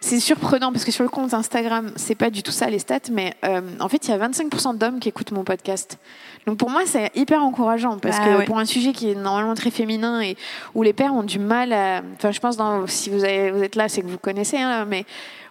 [0.00, 3.10] c'est surprenant parce que sur le compte Instagram, c'est pas du tout ça les stats,
[3.10, 5.98] mais euh, en fait, il y a 25% d'hommes qui écoutent mon podcast.
[6.46, 8.44] Donc pour moi, c'est hyper encourageant parce ah, que ouais.
[8.44, 10.36] pour un sujet qui est normalement très féminin et
[10.74, 12.02] où les pères ont du mal à.
[12.16, 14.84] Enfin, je pense dans si vous, avez, vous êtes là, c'est que vous connaissez, hein,
[14.84, 15.04] mais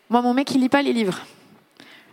[0.10, 1.20] moi, mon mec, il lit pas les livres.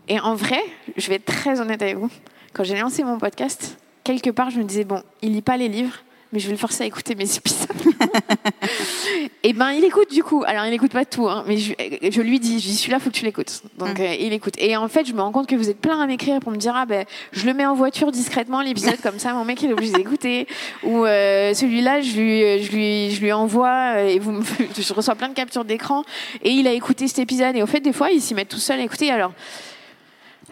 [0.08, 0.60] Et en vrai,
[0.96, 2.10] je vais être très honnête avec vous.
[2.54, 5.68] Quand j'ai lancé mon podcast, quelque part, je me disais bon, il lit pas les
[5.68, 5.98] livres,
[6.32, 7.68] mais je vais le forcer à écouter mes épisodes.
[9.42, 10.42] et ben, il écoute du coup.
[10.46, 13.14] Alors, il écoute pas tout, hein, mais je, lui dis, je dis, celui-là, faut que
[13.14, 13.62] tu l'écoutes.
[13.78, 14.02] Donc, mm.
[14.02, 14.54] euh, il écoute.
[14.58, 16.56] Et en fait, je me rends compte que vous êtes plein à m'écrire pour me
[16.56, 19.70] dire, ah ben, je le mets en voiture discrètement l'épisode comme ça, mon mec il
[19.70, 20.46] est obligé d'écouter.
[20.82, 24.42] Ou euh, celui-là, je lui, je lui, je lui envoie et vous me,
[24.78, 26.04] je reçois plein de captures d'écran
[26.42, 27.56] et il a écouté cet épisode.
[27.56, 29.10] Et au fait, des fois, il s'y met tout seul à écouter.
[29.10, 29.32] Alors.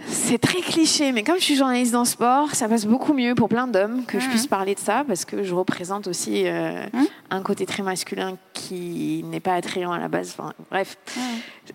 [0.07, 3.35] C'est très cliché, mais comme je suis journaliste dans le sport, ça passe beaucoup mieux
[3.35, 6.87] pour plein d'hommes que je puisse parler de ça, parce que je représente aussi euh,
[7.31, 10.35] un côté très masculin qui n'est pas attrayant à la base.
[10.39, 10.97] Enfin, bref,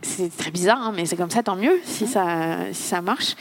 [0.01, 3.35] c'est très bizarre, hein, mais c'est comme ça, tant mieux si ça, si ça marche.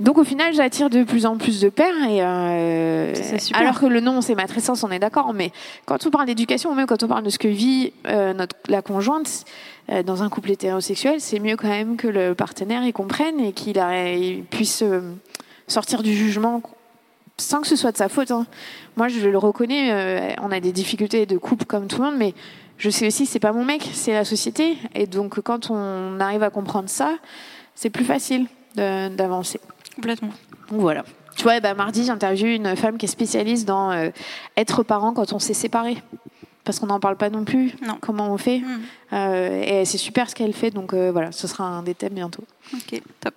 [0.00, 3.14] Donc au final, j'attire de plus en plus de pères, et euh,
[3.54, 5.52] alors que le nom c'est matrescence, on est d'accord, mais
[5.84, 8.56] quand on parle d'éducation, ou même quand on parle de ce que vit euh, notre,
[8.68, 9.44] la conjointe,
[10.04, 13.78] dans un couple hétérosexuel, c'est mieux quand même que le partenaire y comprenne et qu'il
[14.50, 15.00] puisse euh,
[15.66, 16.62] sortir du jugement
[17.38, 18.30] sans que ce soit de sa faute.
[18.30, 18.46] Hein.
[18.96, 22.16] Moi, je le reconnais, euh, on a des difficultés de couple comme tout le monde,
[22.16, 22.34] mais
[22.78, 24.78] je sais aussi que c'est pas mon mec, c'est la société.
[24.94, 27.16] Et donc, quand on arrive à comprendre ça,
[27.74, 29.60] c'est plus facile d'avancer.
[29.94, 30.30] Complètement.
[30.70, 31.04] Donc, voilà.
[31.36, 34.10] Tu vois, bah, mardi, j'interviewe une femme qui est spécialiste dans
[34.56, 35.98] être parent quand on s'est séparé
[36.66, 37.72] parce qu'on n'en parle pas non plus.
[37.80, 37.96] Non.
[38.00, 38.60] Comment on fait
[39.14, 42.14] euh, Et c'est super ce qu'elle fait, donc euh, voilà, ce sera un des thèmes
[42.14, 42.44] bientôt.
[42.74, 43.34] Ok, top.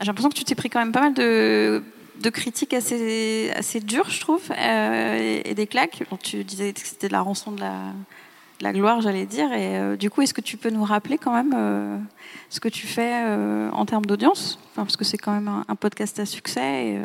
[0.00, 1.82] J'ai l'impression que tu t'es pris quand même pas mal de,
[2.20, 6.02] de critiques assez, dures, je trouve, euh, et, des claques.
[6.22, 9.52] tu disais que c'était la rançon de la, gloire, j'allais dire.
[9.52, 12.06] Et du coup, est-ce que tu peux nous rappeler quand même
[12.48, 13.24] ce que tu fais
[13.72, 14.58] en termes d'audience?
[14.74, 17.02] Parce que c'est quand même un, podcast à succès.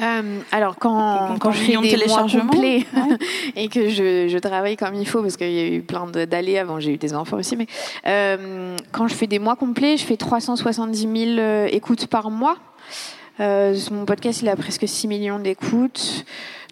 [0.00, 2.84] Euh, alors quand, quand, je fais des mois complets
[3.56, 6.58] et que je, je, travaille comme il faut parce qu'il y a eu plein d'allées
[6.58, 7.66] avant, j'ai eu des enfants aussi, mais
[8.06, 12.56] euh, quand je fais des mois complets, je fais 370 000 euh, écoutes par mois.
[13.40, 16.24] Euh, mon podcast il a presque 6 millions d'écoutes.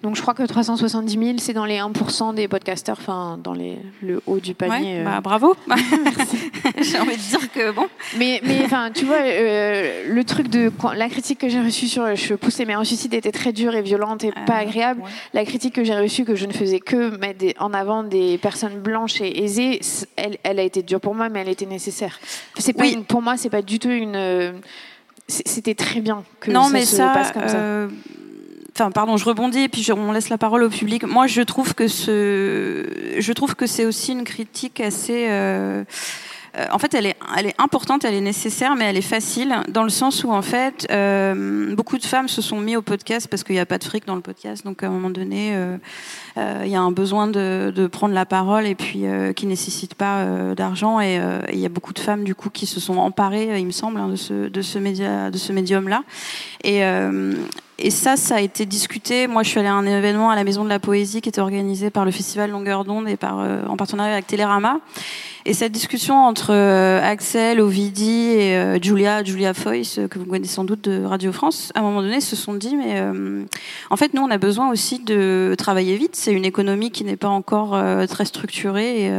[0.02, 3.78] Donc je crois que 370 000, c'est dans les 1% des podcasteurs, enfin dans les,
[4.00, 4.98] le haut du panier.
[4.98, 5.56] Ouais, bah, bravo.
[6.80, 7.86] J'ai envie de dire que bon.
[8.16, 12.14] Mais, mais enfin, tu vois, euh, le truc de la critique que j'ai reçue sur
[12.14, 15.02] je pousse les mères suicide était très dure et violente et pas euh, agréable.
[15.34, 18.78] La critique que j'ai reçue que je ne faisais que mettre en avant des personnes
[18.78, 19.80] blanches et aisées,
[20.16, 22.20] elle, elle, a été dure pour moi, mais elle était nécessaire.
[22.58, 24.60] C'est pas pour moi, c'est pas du tout une.
[25.26, 27.56] C'était très bien que non, ça mais se ça, passe comme ça.
[27.56, 27.88] Euh,
[28.80, 31.04] enfin pardon, je rebondis et puis on laisse la parole au public.
[31.04, 35.28] Moi, je trouve que je trouve que c'est aussi une critique assez
[36.56, 37.16] euh, en fait, elle est,
[37.58, 41.74] importante, elle est nécessaire, mais elle est facile dans le sens où, en fait, euh,
[41.74, 44.06] beaucoup de femmes se sont mis au podcast parce qu'il n'y a pas de fric
[44.06, 44.64] dans le podcast.
[44.64, 45.76] Donc, à un moment donné, euh,
[46.64, 51.00] il y a un besoin de, prendre la parole et puis qui nécessite pas d'argent.
[51.00, 51.20] Et
[51.52, 53.98] il y a beaucoup de femmes, du coup, qui se sont emparées, il me semble,
[53.98, 56.02] hein, de ce, de ce de ce médium-là.
[56.64, 56.82] Et,
[57.78, 59.26] et ça, ça a été discuté.
[59.26, 61.40] Moi, je suis allée à un événement à la Maison de la Poésie qui était
[61.40, 64.80] organisé par le Festival Longueur d'onde et par, en partenariat avec Télérama.
[65.48, 70.26] Et cette discussion entre euh, Axel, Ovidi et euh, Julia, Julia Foyce, euh, que vous
[70.26, 73.02] connaissez sans doute de Radio France, à un moment donné, se sont dit, mais
[73.88, 76.16] en fait, nous, on a besoin aussi de travailler vite.
[76.16, 79.10] C'est une économie qui n'est pas encore très structurée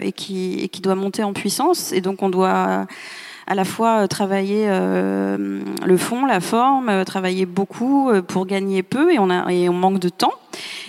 [0.00, 1.92] et, qui, et qui doit monter en puissance.
[1.92, 2.86] Et donc, on doit
[3.46, 9.30] à la fois travailler le fond, la forme, travailler beaucoup pour gagner peu et on,
[9.30, 10.32] a, et on manque de temps.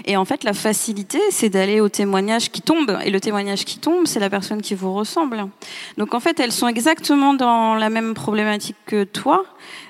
[0.06, 2.98] Et en fait, la facilité, c'est d'aller au témoignage qui tombe.
[3.04, 5.48] Et le témoignage qui tombe, c'est la personne qui vous ressemble.
[5.98, 9.46] Donc en fait, elles sont exactement dans la même problématique que toi.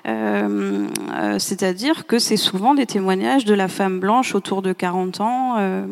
[0.08, 5.22] Euh, euh, c'est-à-dire que c'est souvent des témoignages de la femme blanche autour de 40
[5.22, 5.86] ans, euh,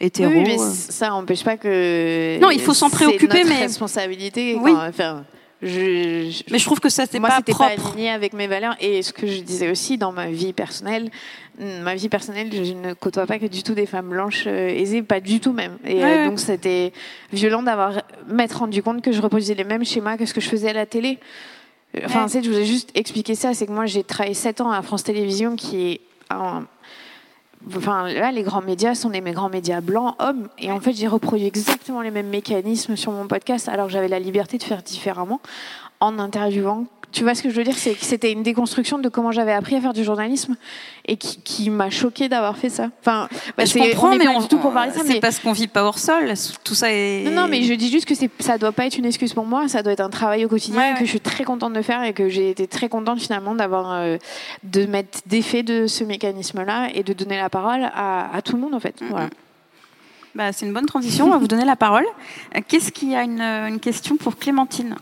[0.00, 0.32] hétéro.
[0.32, 2.38] Oui, mais ça n'empêche pas que.
[2.40, 3.60] Non, il faut s'en préoccuper, notre mais.
[3.60, 4.56] responsabilité.
[4.60, 4.72] Oui.
[4.72, 5.24] enfin,
[5.62, 7.58] je, mais je trouve que ça c'est pas propre.
[7.58, 11.10] pas aligné avec mes valeurs et ce que je disais aussi dans ma vie personnelle
[11.58, 15.02] ma vie personnelle je ne côtoie pas que du tout des femmes blanches euh, aisées
[15.02, 16.92] pas du tout même et euh, donc c'était
[17.32, 20.48] violent d'avoir m'être rendu compte que je reproduisais les mêmes schémas que ce que je
[20.48, 21.20] faisais à la télé
[22.04, 22.42] enfin ouais.
[22.42, 25.04] je vous ai juste expliqué ça c'est que moi j'ai travaillé 7 ans à France
[25.04, 26.66] Télévisions qui est un,
[27.76, 30.48] Enfin, là, les grands médias sont des grands médias blancs, hommes.
[30.58, 34.08] Et en fait, j'ai reproduit exactement les mêmes mécanismes sur mon podcast, alors que j'avais
[34.08, 35.40] la liberté de faire différemment
[36.00, 37.76] en interviewant tu vois ce que je veux dire?
[37.76, 40.56] C'est que c'était une déconstruction de comment j'avais appris à faire du journalisme
[41.06, 42.88] et qui, m'a choqué d'avoir fait ça.
[43.00, 45.00] Enfin, bah, je comprends, mais on, tout pour parler ça.
[45.04, 46.32] C'est parce qu'on vit pas hors sol.
[46.64, 47.24] Tout ça est.
[47.24, 49.68] Non, non, mais je dis juste que ça doit pas être une excuse pour moi.
[49.68, 52.14] Ça doit être un travail au quotidien que je suis très contente de faire et
[52.14, 54.16] que j'ai été très contente finalement d'avoir euh,
[54.62, 58.74] de mettre d'effet de ce mécanisme-là et de donner la parole à, tout le monde
[58.74, 59.02] en fait.
[59.10, 59.28] Voilà.
[60.34, 61.26] Bah, c'est une bonne transition.
[61.26, 62.06] On va vous donner la parole.
[62.68, 64.96] Qu'est-ce qu'il y a une, une question pour Clémentine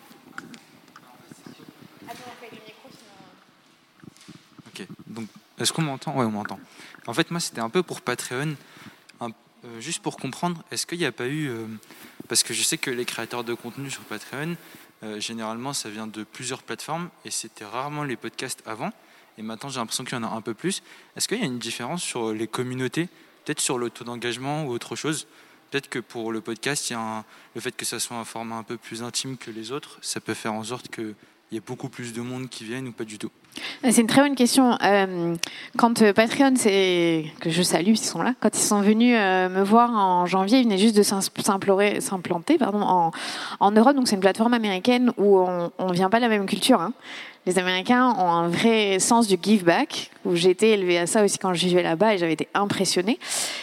[5.06, 5.26] Donc,
[5.60, 6.16] est-ce qu'on m'entend?
[6.16, 6.58] Ouais, on m'entend.
[7.06, 8.56] En fait, moi, c'était un peu pour Patreon.
[9.78, 11.50] juste pour comprendre, est-ce qu'il n'y a pas eu...
[12.28, 14.56] parce que je sais que les créateurs de contenu sur Patreon,
[15.18, 18.92] généralement, ça vient de plusieurs plateformes et c'était rarement les podcasts avant.
[19.38, 20.82] Et maintenant, j'ai l'impression qu'il y en a un peu plus.
[21.16, 23.08] Est-ce qu'il y a une différence sur les communautés,
[23.44, 25.26] peut-être sur le taux d'engagement ou autre chose?
[25.70, 28.56] Peut-être que pour le podcast, il y a le fait que ça soit un format
[28.56, 31.14] un peu plus intime que les autres, ça peut faire en sorte qu'il
[31.52, 33.30] y ait beaucoup plus de monde qui viennent ou pas du tout?
[33.82, 34.76] C'est une très bonne question.
[34.82, 35.34] Euh,
[35.76, 38.34] quand euh, Patreon, que je salue, ils sont là.
[38.40, 41.98] Quand ils sont venus euh, me voir en janvier, ils venaient juste de s'implanter,
[42.62, 43.96] en, Europe.
[43.96, 46.80] Donc c'est une plateforme américaine où on, on vient pas de la même culture.
[46.80, 46.92] Hein
[47.50, 51.24] les Américains ont un vrai sens du give back, où j'ai été élevée à ça
[51.24, 53.18] aussi quand je vivais là-bas et j'avais été impressionnée.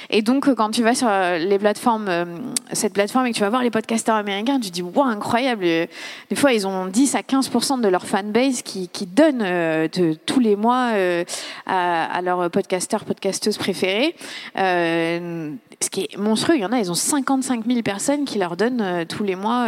[0.10, 2.26] Et donc, quand tu vas sur les plateformes, euh,
[2.73, 5.63] cette plateforme et que tu vas voir les podcasteurs américains, tu te dis, wow, incroyable.
[5.63, 9.88] Des fois, ils ont 10 à 15% de leur fanbase qui, qui donnent euh,
[10.26, 11.23] tous les mois euh,
[11.65, 14.15] à, leurs podcasteurs, podcasteuses préférés.
[14.58, 18.39] Euh, ce qui est monstrueux, il y en a, ils ont 55 000 personnes qui
[18.39, 19.67] leur donnent tous les mois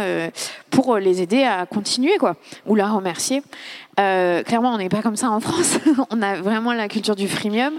[0.70, 2.34] pour les aider à continuer, quoi,
[2.66, 3.42] ou la remercier.
[3.98, 5.78] Euh, clairement, on n'est pas comme ça en France.
[6.10, 7.74] on a vraiment la culture du freemium,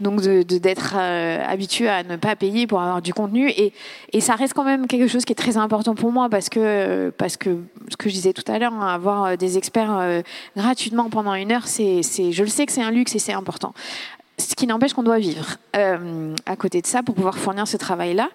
[0.00, 3.50] donc d'être euh, habitué à ne pas payer pour avoir du contenu.
[3.50, 3.72] Et,
[4.20, 7.36] ça reste quand même quelque chose qui est très important pour moi parce que, parce
[7.36, 10.22] que ce que je disais tout à l'heure, hein, avoir des experts euh,
[10.56, 13.72] gratuitement pendant une heure, c'est, je le sais que c'est un luxe et c'est important
[14.38, 17.76] ce qui n'empêche qu'on doit vivre euh, à côté de ça pour pouvoir fournir ce
[17.76, 18.28] travail-là.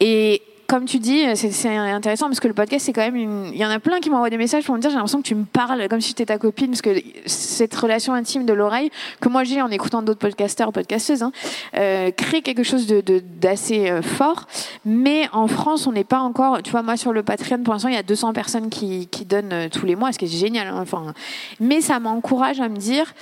[0.00, 3.50] Et comme tu dis, c'est intéressant parce que le podcast, c'est quand même une...
[3.52, 5.26] Il y en a plein qui m'envoient des messages pour me dire j'ai l'impression que
[5.26, 6.90] tu me parles comme si tu étais ta copine, parce que
[7.26, 11.32] cette relation intime de l'oreille, que moi j'ai en écoutant d'autres podcasteurs, podcasteuses, hein,
[11.76, 14.46] euh, crée quelque chose d'assez euh, fort.
[14.84, 16.62] Mais en France, on n'est pas encore.
[16.62, 19.24] Tu vois, moi sur le Patreon, pour l'instant, il y a 200 personnes qui, qui
[19.24, 20.68] donnent euh, tous les mois, ce qui est génial.
[20.68, 21.14] Hein, enfin,
[21.60, 23.12] mais ça m'encourage à me dire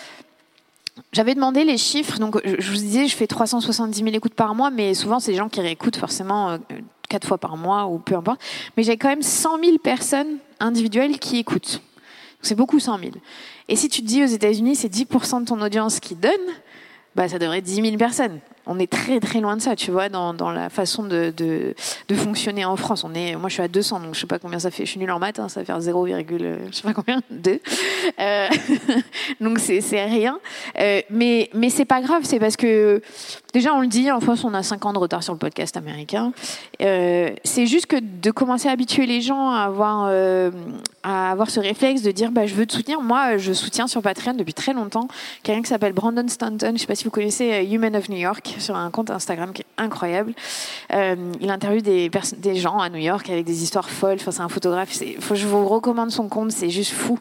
[1.13, 4.71] j'avais demandé les chiffres, donc je vous disais, je fais 370 000 écoutes par mois,
[4.71, 6.59] mais souvent c'est des gens qui réécoutent forcément
[7.09, 8.41] quatre fois par mois ou peu importe.
[8.77, 11.83] Mais j'ai quand même 100 000 personnes individuelles qui écoutent.
[12.41, 13.11] C'est beaucoup 100 000.
[13.69, 16.33] Et si tu te dis aux États-Unis, c'est 10% de ton audience qui donne,
[17.15, 19.91] bah, ça devrait être 10 000 personnes on est très très loin de ça, tu
[19.91, 21.75] vois, dans, dans la façon de, de,
[22.15, 23.05] fonctionner en France.
[23.05, 24.85] On est, moi, je suis à 200, donc je sais pas combien ça fait.
[24.85, 26.13] Je suis nulle en maths, hein, ça va faire 0, je
[26.73, 27.61] sais pas combien, 2.
[28.21, 28.49] Euh,
[29.41, 30.39] donc c'est rien.
[30.79, 33.03] Euh, mais mais c'est pas grave, c'est parce que
[33.53, 35.77] déjà on le dit, en France, on a 5 ans de retard sur le podcast
[35.77, 36.33] américain.
[36.83, 40.11] Euh, c'est juste que de commencer à habituer les gens à avoir
[41.03, 43.01] à avoir ce réflexe de dire, bah, je veux te soutenir.
[43.01, 45.09] Moi, je soutiens sur Patreon depuis très longtemps
[45.43, 46.73] quelqu'un qui s'appelle Brandon Stanton.
[46.75, 49.63] Je sais pas si vous connaissez Human of New York sur un compte Instagram qui
[49.63, 50.35] est incroyable.
[50.93, 54.19] Euh, il interviewe des, des gens à New York avec des histoires folles.
[54.21, 54.91] Enfin, c'est un photographe.
[55.21, 57.19] Faut, je vous recommande son compte, c'est juste fou.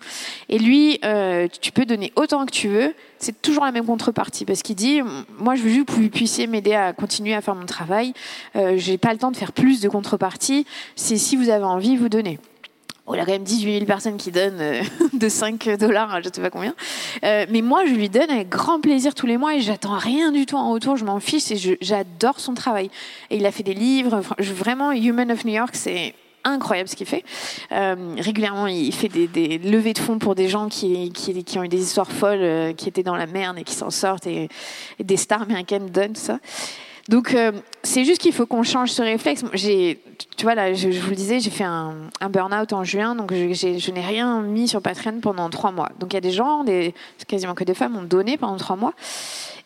[0.50, 2.94] Et lui, euh, tu peux donner autant que tu veux.
[3.20, 5.02] C'est toujours la même contrepartie parce qu'il dit,
[5.38, 8.14] moi, je veux juste que vous puissiez m'aider à continuer à faire mon travail.
[8.56, 10.66] Euh, J'ai pas le temps de faire plus de contrepartie.
[10.96, 12.40] C'est si vous avez envie, vous donnez.
[13.08, 14.84] Oh, il a quand même 18 000 personnes qui donnent euh,
[15.14, 16.76] de 5 dollars, je ne sais pas combien.
[17.24, 20.32] Euh, mais moi, je lui donne avec grand plaisir tous les mois et j'attends rien
[20.32, 20.98] du tout en retour.
[20.98, 22.92] Je m'en fiche et j'adore son travail.
[23.32, 24.22] Et il a fait des livres.
[24.40, 27.24] vraiment, Human of New York, c'est incroyable ce qu'il fait.
[27.72, 31.70] Euh, régulièrement, il fait des, levées de fonds pour des gens qui, qui, ont eu
[31.70, 34.28] des histoires folles, qui étaient dans la merde et qui s'en sortent.
[34.28, 34.48] Et,
[35.00, 36.40] des stars américaines donnent ça.
[37.10, 37.52] Donc, euh,
[37.84, 39.44] c'est juste qu'il faut qu'on change ce réflexe.
[39.56, 41.96] Tu vois, là, je, vous le disais, j'ai fait un,
[42.30, 45.90] burn-out en juin, donc je, n'ai rien mis sur Patreon pendant trois mois.
[46.00, 46.94] Donc, il y a des gens, des,
[47.28, 48.94] quasiment que des femmes, ont donné pendant trois mois.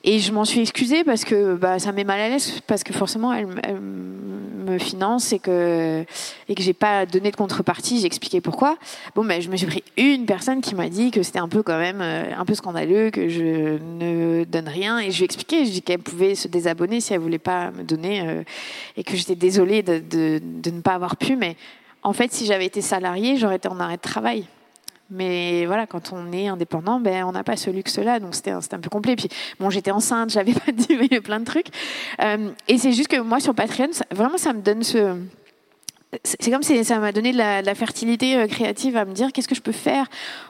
[0.07, 2.93] Et je m'en suis excusée parce que bah, ça met mal à l'aise, parce que
[2.93, 3.47] forcément, elle,
[4.65, 6.03] me finance et que,
[6.49, 7.99] et que j'ai pas donné de contrepartie.
[7.99, 8.77] J'ai expliqué pourquoi.
[9.15, 11.63] Bon, ben, je me suis pris une personne qui m'a dit que c'était un peu
[11.63, 14.99] quand même euh, un peu scandaleux, que je ne donne rien.
[14.99, 17.71] Et je lui ai expliqué, je dis qu'elle pouvait se désabonner si elle voulait pas
[17.71, 18.43] me donner euh,
[18.97, 21.35] et que j'étais désolée de, de, ne pas avoir pu.
[21.35, 21.55] Mais
[22.03, 24.47] en fait, si j'avais été salariée, j'aurais été en arrêt de travail.
[25.09, 28.61] Mais voilà, quand on est indépendant, ben, on n'a pas ce luxe-là, donc c'était un,
[28.61, 29.15] peu complet.
[29.15, 31.67] Puis bon, j'étais enceinte, j'avais pas dit plein de trucs.
[32.21, 35.15] Euh, et c'est juste que moi, sur Patreon, vraiment, ça me donne ce
[36.23, 39.47] c'est comme si ça m'a donné de la, fertilité euh, créative à me dire qu'est-ce
[39.47, 40.07] que je peux faire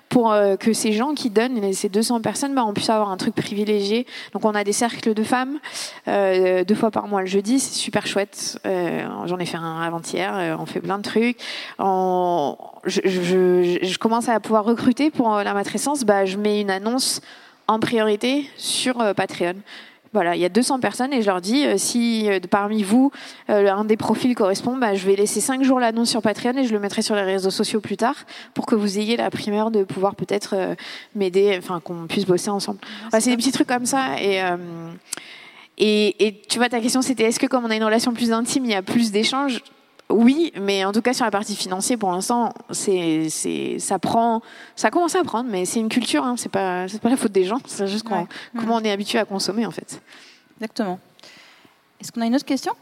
[0.09, 3.17] pour euh, que ces gens qui donnent, ces 200 personnes, bah, on puisse avoir un
[3.17, 4.05] truc privilégié.
[4.33, 5.59] Donc on a des cercles de femmes
[6.07, 8.59] euh, deux fois par mois le jeudi, c'est super chouette.
[8.63, 11.37] J'en ai fait un avant-hier, on fait plein de trucs.
[11.79, 17.21] je, commence à pouvoir recruter pour la matrescence, bah, je mets une annonce
[17.67, 19.55] en priorité sur Patreon.
[20.15, 23.11] Voilà, il y a 200 personnes et je leur dis euh, si euh, parmi vous
[23.49, 26.63] euh, un des profils correspond, bah, je vais laisser 5 jours l'annonce sur Patreon et
[26.63, 28.15] je le mettrai sur les réseaux sociaux plus tard
[28.53, 30.55] pour que vous ayez la primeur de pouvoir peut-être
[31.15, 32.79] m'aider, enfin qu'on puisse bosser ensemble.
[33.11, 34.41] c'est des petits trucs comme ça et
[35.77, 38.63] Et, tu vois, ta question, c'était est-ce que comme on a une relation plus intime,
[38.63, 39.61] il y a plus d'échanges?
[40.09, 44.41] Oui, mais en tout cas sur la partie financière, pour l'instant, c'est, c'est, ça prend,
[44.75, 46.23] ça commence à prendre, mais c'est une culture.
[46.23, 47.59] Hein, c'est pas, c'est pas la faute des gens.
[47.65, 50.01] C'est juste comment on est habitué à consommer en fait.
[50.57, 50.99] Exactement.
[51.99, 52.73] Est-ce qu'on a une autre question?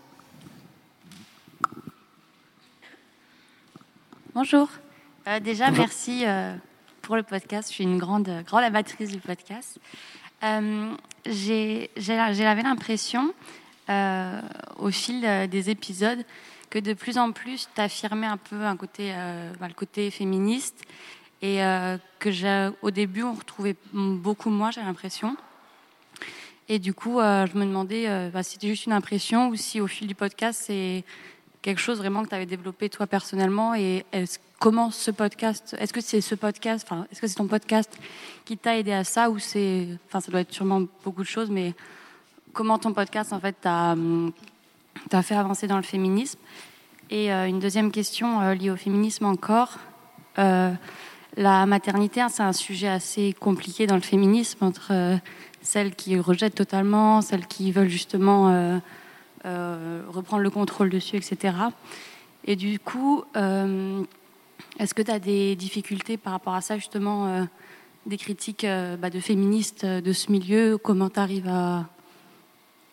[4.36, 4.68] Bonjour.
[5.28, 6.56] Euh, déjà, merci euh,
[7.04, 7.70] pour le podcast.
[7.70, 9.80] Je suis une grande, grande amatrice du podcast.
[10.44, 10.92] Euh,
[11.26, 13.34] j'ai, j'avais l'impression,
[13.88, 16.26] au fil des épisodes,
[16.74, 19.14] que de plus en plus, tu affirmais un peu un côté,
[19.60, 20.82] bah, le côté féministe
[21.44, 21.58] et
[22.18, 25.38] que au début, on retrouvait beaucoup moins, j'ai l'impression.
[26.68, 29.86] Et du coup, je me demandais bah, si c'était juste une impression ou si au
[29.86, 31.04] fil du podcast, c'est
[31.62, 34.04] quelque chose vraiment que tu avais développé toi personnellement et
[34.60, 37.96] comment ce podcast, est-ce que c'est ce podcast, enfin, est-ce que c'est ton podcast
[38.46, 41.52] qui t'a aidé à ça ou c'est, enfin, ça doit être sûrement beaucoup de choses,
[41.52, 41.76] mais
[42.52, 43.96] comment ton podcast en fait t'a,
[45.22, 46.40] fait avancer dans le féminisme
[47.10, 49.78] Et euh, une deuxième question euh, liée au féminisme encore.
[50.40, 50.72] Euh,
[51.36, 55.20] la maternité, hein, c'est un sujet assez compliqué dans le féminisme entre
[55.62, 58.80] celles qui rejettent totalement, celles qui veulent justement
[59.44, 61.56] reprendre le contrôle dessus, etc.
[62.46, 67.48] Et du coup, est-ce que tu as des difficultés par rapport à ça, justement,
[68.06, 68.68] des critiques
[69.00, 70.78] bah, de féministes de ce milieu?
[70.78, 71.52] Comment tu arrives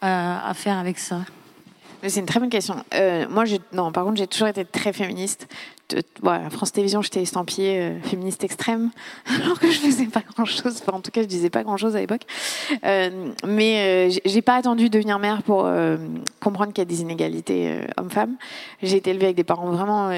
[0.00, 1.26] à, faire avec ça?
[2.06, 2.76] C'est une très bonne question.
[3.30, 5.48] moi, non, par contre, j'ai toujours été très féministe
[6.50, 8.90] France Télévisions, j'étais estampillée euh, féministe extrême,
[9.26, 10.82] alors que je faisais pas grand-chose.
[10.86, 12.22] en tout cas, je disais pas grand-chose à l'époque.
[12.84, 15.68] Euh, mais euh, j'ai pas attendu de devenir mère pour
[16.40, 18.36] comprendre qu'il y a des inégalités hommes-femmes.
[18.82, 20.10] J'ai été élevée avec des parents vraiment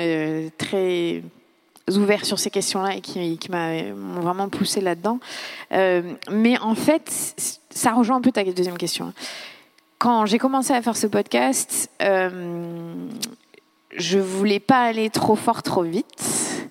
[0.58, 1.22] très
[1.90, 5.18] ouverts sur ces questions-là et qui m'ont vraiment poussée là-dedans.
[5.70, 7.10] mais en fait,
[7.70, 9.12] ça rejoint un peu ta deuxième question.
[10.02, 12.18] Quand j'ai commencé à faire ce podcast, je
[14.18, 16.68] voulais pas aller trop fort, trop vite.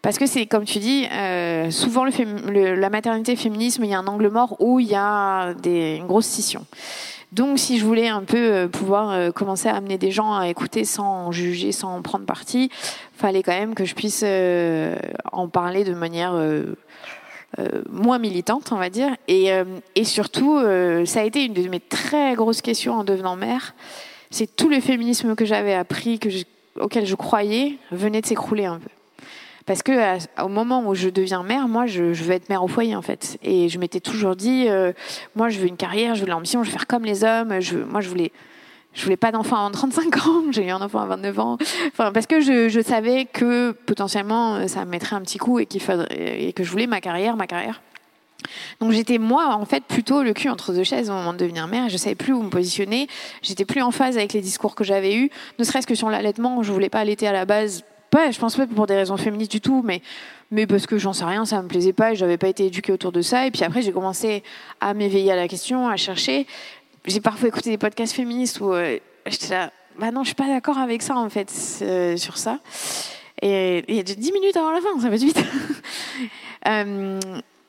[0.00, 3.98] Parce que c'est, comme tu dis, euh, souvent le, la maternité féminisme, il y a
[3.98, 6.64] un angle mort où il y a une grosse scission.
[7.32, 10.46] Donc, si je voulais un peu euh, pouvoir euh, commencer à amener des gens à
[10.46, 12.70] écouter sans juger, sans prendre parti,
[13.16, 14.24] fallait quand même que je puisse
[15.32, 16.40] en parler de manière
[17.90, 19.16] moins militante, on va dire.
[19.28, 19.50] Et,
[19.94, 20.58] et surtout,
[21.04, 23.74] ça a été une de mes très grosses questions en devenant mère
[24.32, 26.30] c'est tout le féminisme que j'avais appris, que
[26.80, 28.88] auquel je croyais, venait de s'écrouler un peu.
[29.66, 29.92] Parce que
[30.42, 33.38] au moment où je deviens mère, moi, je, veux être mère au foyer, en fait.
[33.42, 34.92] Et je m'étais toujours dit, euh,
[35.36, 37.48] moi, je veux une carrière, je veux l'ambition, je veux faire comme les hommes.
[37.88, 38.32] Moi, je voulais,
[38.94, 40.42] je voulais pas d'enfant avant 35 ans.
[40.50, 41.58] J'ai eu un enfant à 29 ans.
[41.96, 46.70] Parce que je, savais que potentiellement, ça me mettrait un petit coup et que je
[46.70, 47.80] voulais ma carrière, ma carrière.
[48.80, 51.66] Donc j'étais moi en fait plutôt le cul entre deux chaises au moment de devenir
[51.66, 51.88] mère.
[51.88, 53.08] Je savais plus où me positionner.
[53.42, 55.30] J'étais plus en phase avec les discours que j'avais eus.
[55.58, 57.84] Ne serait-ce que sur l'allaitement, je voulais pas allaiter à la base.
[58.10, 60.02] Pas, je pense pas pour des raisons féministes du tout, mais
[60.50, 62.92] mais parce que j'en sais rien, ça me plaisait pas et j'avais pas été éduquée
[62.92, 63.46] autour de ça.
[63.46, 64.42] Et puis après j'ai commencé
[64.80, 66.46] à m'éveiller à la question, à chercher.
[67.04, 70.48] J'ai parfois écouté des podcasts féministes où euh, j'étais là, bah non, je suis pas
[70.48, 72.58] d'accord avec ça en fait euh, sur ça.
[73.40, 75.42] Et il y a 10 minutes avant la fin, ça va vite.
[76.68, 77.20] euh,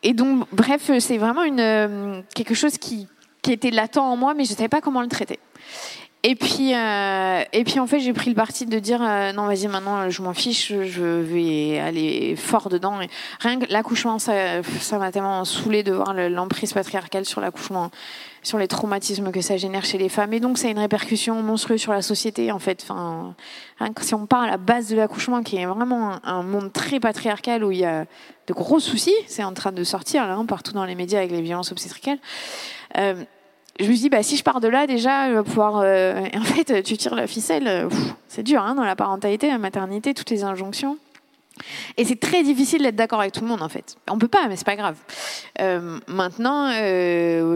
[0.03, 3.07] et donc, bref, c'est vraiment une, euh, quelque chose qui,
[3.41, 5.39] qui était latent en moi, mais je ne savais pas comment le traiter.
[6.25, 8.99] Et puis, et puis en fait, j'ai pris le parti de dire
[9.35, 12.97] non, vas-y, maintenant, je m'en fiche, je vais aller fort dedans.
[13.41, 17.91] Rien que l'accouchement, ça, ça m'a tellement saoulé de voir l'emprise patriarcale sur l'accouchement,
[18.43, 20.33] sur les traumatismes que ça génère chez les femmes.
[20.33, 22.83] Et donc, ça a une répercussion monstrueuse sur la société, en fait.
[22.83, 23.35] Enfin,
[24.01, 27.63] si on part à la base de l'accouchement, qui est vraiment un, monde très patriarcal
[27.63, 28.05] où il y a
[28.47, 31.31] de gros soucis, c'est en train de sortir là, hein, partout dans les médias avec
[31.31, 32.19] les violences obstétricales.
[32.97, 33.23] Euh,
[33.79, 35.77] je me dis, bah, si je pars de là, déjà, je vais pouvoir.
[35.77, 37.87] Euh, en fait, tu tires la ficelle,
[38.27, 40.97] c'est dur hein, dans la parentalité, la maternité, toutes les injonctions.
[41.97, 43.97] Et c'est très difficile d'être d'accord avec tout le monde, en fait.
[44.09, 44.97] On peut pas, mais c'est pas grave.
[45.61, 46.71] Euh, maintenant,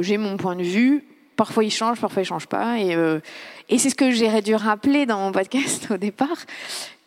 [0.02, 1.04] j'ai mon point de vue.
[1.36, 2.80] Parfois il change, parfois il change pas.
[2.80, 2.96] Et,
[3.70, 6.46] et c'est ce que j'ai dû rappeler dans mon podcast au départ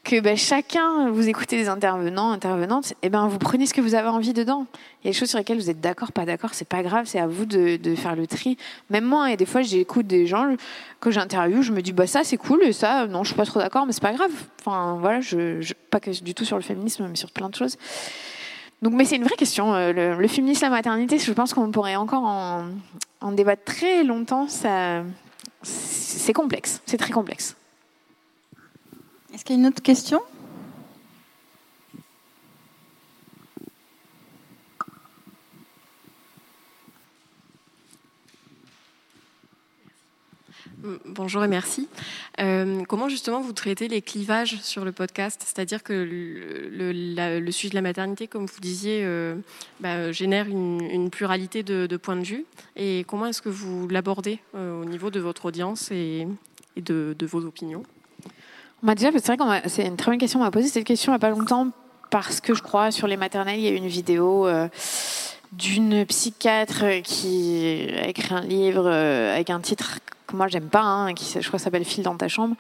[0.02, 3.94] que ben, chacun, vous écoutez des intervenants, intervenantes, et ben vous prenez ce que vous
[3.94, 4.66] avez envie dedans.
[5.02, 7.06] Il y a des choses sur lesquelles vous êtes d'accord, pas d'accord, c'est pas grave,
[7.06, 8.56] c'est à vous de, faire le tri.
[8.88, 10.56] Même moi, et des fois j'écoute des gens
[11.00, 13.44] que j'interviewe, je me dis bah ça c'est cool, et ça non je suis pas
[13.44, 14.32] trop d'accord, mais c'est pas grave.
[14.60, 15.20] Enfin voilà,
[15.90, 17.76] pas que du tout sur le féminisme, mais sur plein de choses.
[18.82, 19.74] Donc, mais c'est une vraie question.
[19.74, 22.64] Euh, le, le, féminisme, la maternité, je pense qu'on pourrait encore en,
[23.20, 24.48] en débattre très longtemps.
[24.48, 25.02] Ça,
[25.62, 27.56] c'est complexe, c'est très complexe.
[29.32, 30.20] Est-ce qu'il y a une autre question?
[41.04, 41.88] Bonjour et merci.
[42.40, 45.42] Euh, comment justement vous traitez les clivages sur le podcast?
[45.44, 49.36] C'est-à-dire que le, sujet de la maternité, comme vous disiez, euh,
[49.80, 52.46] bah, génère une, pluralité de, points de vue.
[52.76, 56.26] Et comment est-ce que vous l'abordez euh, au niveau de votre audience et,
[56.76, 57.82] de, vos opinions?
[58.82, 60.40] Déjà, c'est vrai que c'est une très bonne question.
[60.40, 61.68] On m'a posé cette question il n'y a pas longtemps
[62.10, 64.48] parce que je crois sur les maternelles, il y a eu une vidéo
[65.52, 69.98] d'une psychiatre qui a écrit un livre avec un titre
[70.30, 72.56] que moi j'aime pas, hein, qui je crois s'appelle Fil dans ta chambre,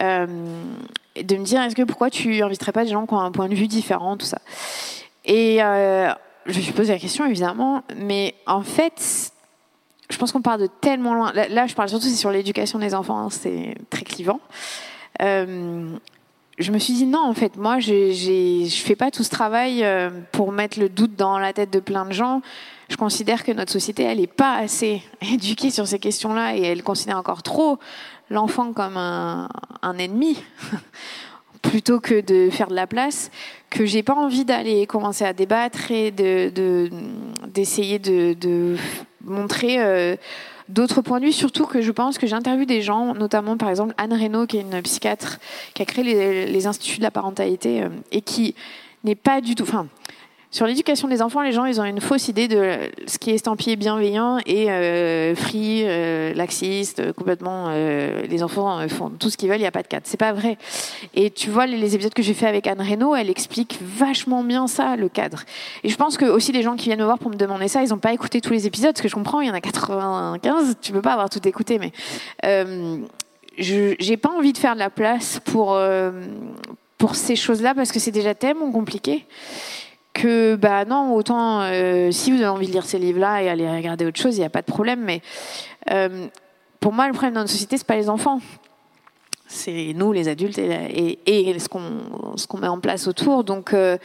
[0.00, 0.26] euh,
[1.22, 3.48] de me dire est-ce que pourquoi tu inviterais pas des gens qui ont un point
[3.48, 4.38] de vue différent, tout ça.
[5.24, 6.10] Et euh,
[6.46, 9.32] je me suis posé la question évidemment, mais en fait,
[10.10, 11.32] je pense qu'on part de tellement loin.
[11.32, 14.40] Là, je parle surtout sur l'éducation des enfants, hein, c'est très clivant.
[15.22, 15.96] Euh,
[16.58, 19.84] je me suis dit non, en fait, moi, je fais pas tout ce travail
[20.32, 22.42] pour mettre le doute dans la tête de plein de gens.
[22.88, 25.02] Je considère que notre société, elle n'est pas assez
[25.32, 27.78] éduquée sur ces questions-là et elle considère encore trop
[28.30, 29.48] l'enfant comme un,
[29.98, 30.38] ennemi
[31.62, 33.30] plutôt que de faire de la place,
[33.70, 38.76] que j'ai pas envie d'aller commencer à débattre et d'essayer de,
[39.24, 40.16] montrer euh,
[40.68, 43.94] d'autres points de vue, surtout que je pense que j'interviewe des gens, notamment par exemple
[43.98, 45.38] Anne Reynaud, qui est une psychiatre
[45.74, 48.54] qui a créé les, instituts de la parentalité euh, et qui
[49.04, 49.86] n'est pas du tout, enfin,
[50.54, 52.78] sur l'éducation des enfants, les gens, ils ont une fausse idée de
[53.08, 57.70] ce qui est estampillé bienveillant et euh, free, euh, laxiste, euh, complètement.
[57.72, 60.04] les enfants font tout ce qu'ils veulent, il n'y a pas de cadre.
[60.06, 60.56] C'est pas vrai.
[61.12, 64.68] Et tu vois, les, épisodes que j'ai fait avec Anne Reynaud, elle explique vachement bien
[64.68, 65.42] ça, le cadre.
[65.82, 67.82] Et je pense que aussi les gens qui viennent me voir pour me demander ça,
[67.82, 69.60] ils n'ont pas écouté tous les épisodes, ce que je comprends, il y en a
[69.60, 71.90] 95, tu peux pas avoir tout écouté, mais
[73.58, 75.76] je j'ai pas envie de faire de la place pour
[76.96, 79.26] pour ces choses-là parce que c'est déjà tellement compliqué
[80.14, 83.68] que bah non autant euh, si vous avez envie de lire ces livres-là et aller
[83.68, 85.00] regarder autre chose, il n'y a pas de problème.
[85.00, 85.20] Mais
[85.90, 86.26] euh,
[86.80, 88.40] pour moi, le problème dans notre société, c'est pas les enfants,
[89.46, 93.44] c'est nous, les adultes, et, et, ce qu'on ce qu'on met en place autour.
[93.44, 93.98] Donc euh,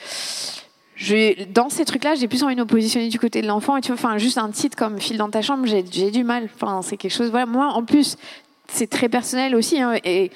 [1.51, 3.77] dans ces trucs-là, j'ai plus envie de me positionner du côté de l'enfant.
[3.77, 6.49] Et tu vois, enfin, juste un titre comme File dans ta chambre, j'ai du mal.
[6.53, 7.29] Enfin, c'est quelque chose.
[7.29, 8.17] Voilà, moi, en plus,
[8.67, 9.79] c'est très personnel aussi.
[9.79, 10.31] Hein, et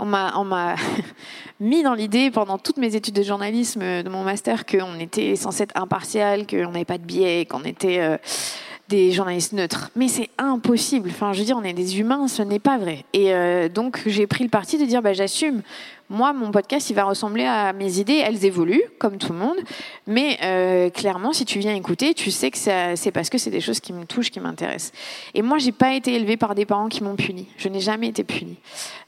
[0.00, 0.76] on m'a
[1.60, 5.64] mis dans l'idée pendant toutes mes études de journalisme de mon master qu'on était censé
[5.64, 8.16] être impartial, qu'on n'avait pas de biais, qu'on était euh,
[8.88, 9.90] des journalistes neutres.
[9.96, 11.10] Mais c'est impossible.
[11.10, 13.04] Enfin, je veux dire, on est des humains, ce n'est pas vrai.
[13.12, 15.62] Et euh, donc, j'ai pris le parti de dire, bah, j'assume
[16.10, 18.22] moi, mon podcast, il va ressembler à mes idées.
[18.24, 19.56] Elles évoluent, comme tout le monde.
[20.06, 23.60] Mais euh, clairement, si tu viens écouter, tu sais que c'est parce que c'est des
[23.60, 24.92] choses qui me touchent, qui m'intéressent.
[25.34, 27.48] Et moi, j'ai pas été élevée par des parents qui m'ont punie.
[27.56, 28.58] Je n'ai jamais été punie.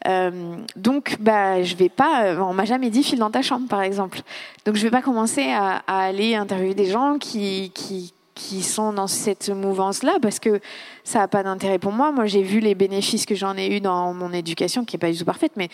[0.08, 2.34] Euh, donc, bah, je vais pas.
[2.40, 4.20] On m'a jamais dit file dans ta chambre, par exemple.
[4.64, 8.92] Donc, je vais pas commencer à, à aller interviewer des gens qui, qui, qui sont
[8.92, 10.60] dans cette mouvance-là parce que
[11.02, 12.12] ça n'a pas d'intérêt pour moi.
[12.12, 15.10] Moi, j'ai vu les bénéfices que j'en ai eu dans mon éducation, qui n'est pas
[15.10, 15.68] du tout parfaite, mais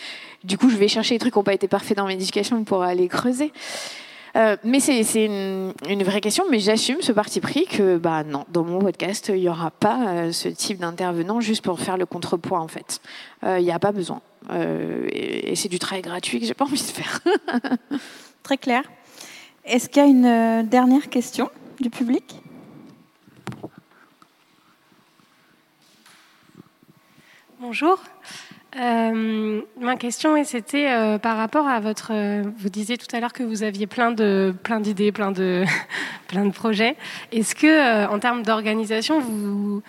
[0.45, 2.65] du coup, je vais chercher les trucs qui n'ont pas été parfaits dans mon éducation
[2.65, 3.53] pour aller creuser.
[4.37, 8.65] Euh, mais c'est une, vraie question, mais j'assume ce parti pris que bah non, dans
[8.65, 12.61] mon podcast, il n'y aura pas euh, ce type d'intervenant juste pour faire le contrepoids
[12.61, 13.01] en fait.
[13.45, 14.23] Euh, il n'y a pas besoin.
[14.55, 17.21] et, et c'est du travail gratuit que j'ai pas envie de faire.
[18.43, 18.85] Très clair.
[19.65, 22.43] Est-ce qu'il y a une dernière question du public?
[27.73, 27.99] Bonjour.
[28.79, 32.11] Euh, ma question c'était euh, par rapport à votre.
[32.13, 35.65] Euh, vous disiez tout à l'heure que vous aviez plein de plein d'idées, plein de
[36.29, 36.97] plein de projets.
[37.33, 39.83] Est-ce que en termes d'organisation, vous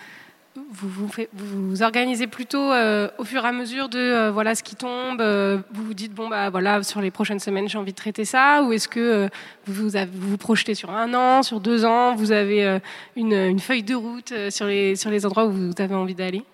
[0.56, 5.20] vous, vous, organisez plutôt au fur et à mesure de voilà ce qui tombe.
[5.20, 8.62] vous vous dites bon bah voilà sur les prochaines semaines j'ai envie de traiter ça,
[8.62, 9.28] ou est-ce que
[9.66, 12.80] vous, vous, projetez sur un an, sur deux ans, vous avez
[13.14, 16.44] une, une feuille de route sur les sur les endroits où vous avez envie d'aller?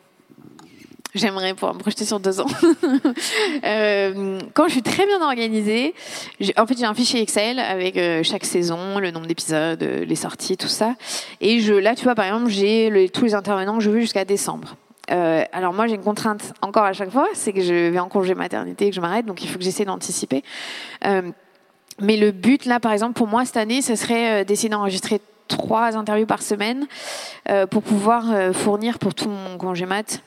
[1.15, 2.47] J'aimerais pouvoir me projeter sur deux ans.
[3.65, 5.95] euh, quand je suis très bien organisée,
[6.57, 10.15] en fait j'ai un fichier Excel avec euh, chaque saison, le nombre d'épisodes, euh, les
[10.15, 10.95] sorties, tout ça.
[11.41, 14.25] Et je, là, tu vois, par exemple, j'ai tous les intervenants que je veux jusqu'à
[14.25, 14.77] décembre.
[15.09, 18.37] Alors moi j'ai une contrainte encore à chaque fois, c'est que je vais en congé
[18.37, 20.45] maternité et que je m'arrête, donc il faut que j'essaie d'anticiper.
[21.03, 25.97] Mais le but là, par exemple, pour moi cette année, ce serait d'essayer d'enregistrer trois
[25.97, 26.87] interviews par semaine
[27.73, 30.23] pour pouvoir fournir pour tout mon congé mat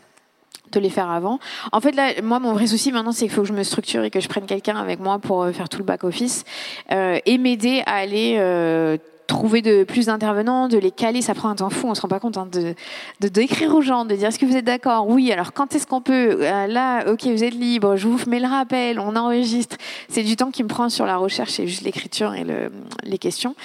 [0.80, 1.40] de les faire avant.
[1.72, 4.04] En fait, là, moi, mon vrai souci maintenant, c'est qu'il faut que je me structure
[4.04, 6.44] et que je prenne quelqu'un avec moi pour euh, faire tout le back-office
[6.92, 8.98] euh, et m'aider à aller euh,
[9.28, 12.08] trouver de plus d'intervenants, de les caler, ça prend un temps fou, on se rend
[12.08, 15.08] pas compte hein, de, d'écrire aux gens, de dire est-ce que vous êtes d'accord?
[15.08, 16.42] Oui, alors quand est-ce qu'on peut?
[16.42, 19.78] Là, ok, vous êtes libre, je vous mets le rappel, on enregistre.
[20.10, 22.72] C'est du temps qui me prend sur la recherche et juste l'écriture et le,
[23.04, 23.56] les questions.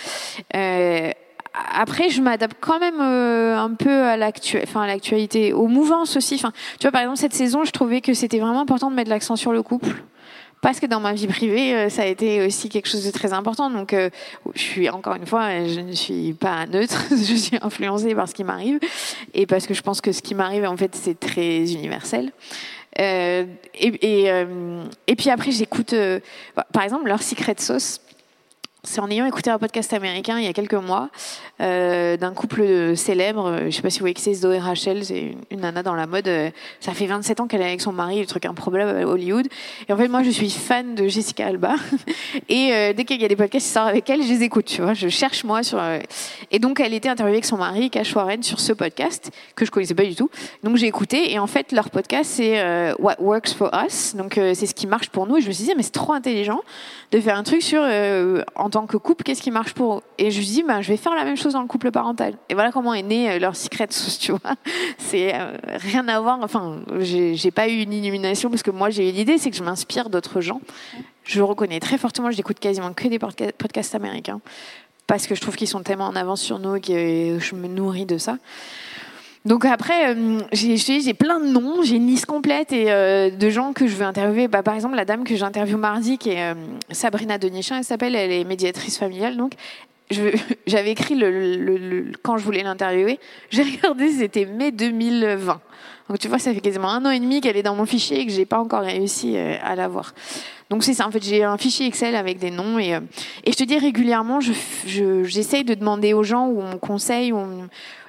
[1.75, 6.35] Après, je m'adapte quand même un peu à l'actualité, enfin à l'actualité, aux mouvances aussi.
[6.37, 9.11] Enfin, tu vois, par exemple, cette saison, je trouvais que c'était vraiment important de mettre
[9.11, 10.03] l'accent sur le couple
[10.61, 13.71] parce que dans ma vie privée, ça a été aussi quelque chose de très important.
[13.71, 13.95] Donc,
[14.55, 18.35] je suis encore une fois, je ne suis pas neutre, je suis influencée par ce
[18.35, 18.81] qui m'arrive,
[19.35, 22.33] et parce que je pense que ce qui m'arrive, en fait, c'est très universel.
[22.99, 23.45] Euh,
[23.75, 23.87] et,
[24.27, 24.45] et,
[25.07, 25.95] et, puis après, j'écoute,
[26.73, 28.01] par exemple, leur Secret Sauce
[28.89, 31.11] c'est en ayant écouté un podcast américain il y a quelques mois
[31.61, 33.59] euh, d'un couple célèbre.
[33.61, 35.95] Je ne sais pas si vous voyez que c'est Zoé Rachel, c'est une, nana dans
[35.95, 36.31] la mode.
[36.81, 39.47] Ça fait 27 ans qu'elle est avec son mari, le truc improbable à Hollywood.
[39.89, 41.75] Et en fait, moi, je suis fan de Jessica Alba.
[42.49, 44.65] Et euh, dès qu'il y a des podcasts qui sortent avec elle, je les écoute.
[44.65, 45.79] Tu vois, je cherche moi sur.
[45.79, 45.99] Euh,
[46.51, 49.71] et donc, elle était interviewée avec son mari, Cash Warren, sur ce podcast que je
[49.71, 50.31] connaissais pas du tout.
[50.63, 51.31] Donc, j'ai écouté.
[51.33, 54.15] Et en fait, leur podcast, c'est What Works for Us.
[54.15, 55.37] Donc, c'est ce qui marche pour nous.
[55.37, 56.61] Et je me suis dit, mais c'est trop intelligent
[57.13, 57.83] de faire un truc sur
[58.55, 60.03] en tant que couple, qu'est-ce qui marche pour eux?
[60.19, 62.35] Et je me dis, bah, je vais faire la même chose dans le couple parental.
[62.49, 64.55] Et voilà comment est né euh, leur secret sauce, tu vois.
[64.99, 66.39] C'est euh, rien à voir.
[66.43, 69.63] Enfin, j'ai pas eu une illumination parce que moi, j'ai eu l'idée, c'est que je
[69.63, 70.61] m'inspire d'autres gens.
[71.25, 74.41] Je reconnais très fortement, j'écoute quasiment que des podcasts américains
[75.09, 78.07] parce que je trouve qu'ils sont tellement en avance sur nous que je me nourris
[78.07, 78.37] de ça.
[79.45, 83.87] Donc après, euh, j'ai plein de noms, j'ai une liste complète euh, de gens que
[83.87, 84.49] je veux interviewer.
[84.49, 86.55] Bah, par exemple, la dame que j'interviewe mardi, qui est euh,
[86.91, 89.37] Sabrina Denichin, elle s'appelle, elle est médiatrice familiale.
[89.37, 89.53] Donc,
[90.67, 91.19] j'avais écrit
[92.23, 93.19] quand je voulais l'interviewer.
[93.51, 95.61] J'ai regardé, c'était mai 2020.
[96.09, 98.21] Donc tu vois, ça fait quasiment un an et demi qu'elle est dans mon fichier
[98.21, 100.15] et que j'ai pas encore réussi à la voir.
[100.71, 101.07] Donc c'est ça.
[101.07, 102.99] En fait, j'ai un fichier Excel avec des noms et,
[103.47, 107.37] je te dis régulièrement, j'essaye de demander aux gens ou on me conseille ou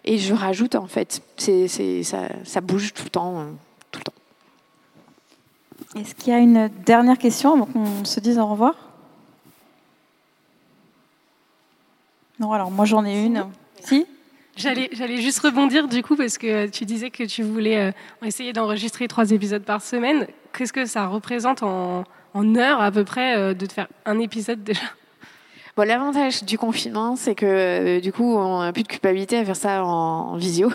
[0.06, 1.22] et je rajoute en fait.
[1.38, 1.68] C'est,
[2.04, 3.46] ça, ça, bouge tout le temps, euh,
[3.92, 6.00] tout le temps.
[6.00, 8.76] Est-ce qu'il y a une dernière question avant qu'on se dise au revoir?
[12.40, 13.46] Non, alors moi j'en ai une.
[13.82, 14.06] Si?
[14.56, 17.92] J'allais, j'allais juste rebondir du coup parce que tu disais que tu voulais euh,
[18.26, 20.28] essayer d'enregistrer trois épisodes par semaine.
[20.54, 24.20] Qu'est-ce que ça représente en, en heures à peu près euh, de te faire un
[24.20, 24.82] épisode déjà?
[25.86, 29.56] L'avantage du confinement, c'est que euh, du coup, on n'a plus de culpabilité à faire
[29.56, 30.72] ça en, visio.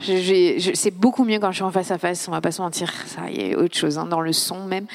[0.00, 2.92] c'est beaucoup mieux quand je suis en face à face, on va pas se mentir.
[3.28, 4.86] Il y a autre chose, hein, dans le son même.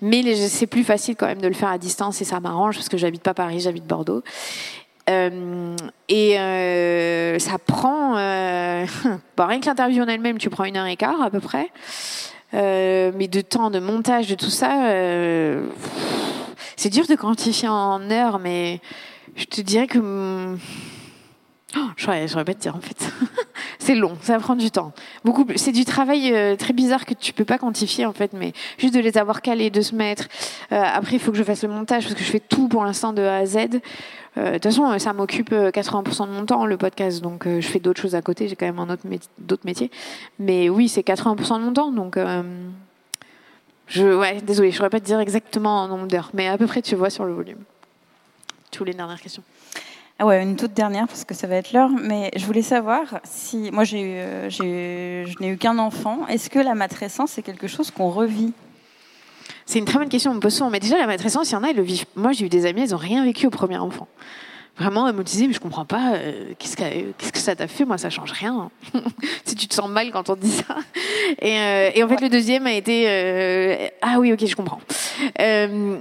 [0.00, 2.88] Mais c'est plus facile quand même de le faire à distance et ça m'arrange parce
[2.88, 4.22] que j'habite pas Paris, j'habite Bordeaux.
[5.10, 5.76] Euh,
[6.08, 8.12] et euh, ça prend,
[9.36, 11.70] bon, rien que l'interview en elle-même, tu prends une heure et quart à peu près.
[12.52, 14.70] mais de temps de montage de tout ça
[16.76, 18.80] c'est dur de quantifier en heures, mais
[19.36, 20.56] je te dirais que.
[21.76, 23.12] Oh, je ne pas te dire en fait.
[23.78, 24.92] c'est long, ça prend du temps.
[25.56, 28.94] C'est du travail euh, très bizarre que tu peux pas quantifier en fait, mais juste
[28.94, 30.28] de les avoir calés, de se mettre.
[30.72, 32.84] Euh, après, il faut que je fasse le montage parce que je fais tout pour
[32.84, 33.56] l'instant de A à Z.
[34.36, 37.80] Euh, de toute façon, ça m'occupe 80% de mon temps le podcast, donc je fais
[37.80, 38.48] d'autres choses à côté.
[38.48, 39.02] J'ai quand même un autre
[39.38, 39.90] d'autres métiers,
[40.38, 42.18] mais oui, c'est 80% de mon temps, donc.
[43.88, 46.58] Je, ouais, désolé, je ne saurais pas te dire exactement en nombre d'heures, mais à
[46.58, 47.58] peu près tu vois sur le volume.
[48.70, 49.42] Tu voulais une dernière question
[50.20, 51.90] ah ouais, une toute dernière parce que ça va être l'heure.
[51.90, 56.26] Mais je voulais savoir si moi j'ai eu, j'ai je n'ai eu qu'un enfant.
[56.26, 58.52] Est-ce que la matrescence c'est quelque chose qu'on revit?
[59.64, 60.32] C'est une très bonne question.
[60.32, 60.70] On me pose souvent.
[60.70, 62.06] Mais déjà la matrescence, il y en a, ils le vivent.
[62.16, 64.08] Moi j'ai eu des amis, ils n'ont rien vécu au premier enfant.
[64.78, 66.84] Vraiment, elle me disait, mais je comprends pas, euh, qu'est-ce, que,
[67.18, 67.84] qu'est-ce que ça t'a fait?
[67.84, 68.70] Moi, ça change rien.
[69.44, 70.76] si tu te sens mal quand on te dit ça.
[71.42, 74.80] Et, euh, et en fait, le deuxième a été, euh, ah oui, ok, je comprends.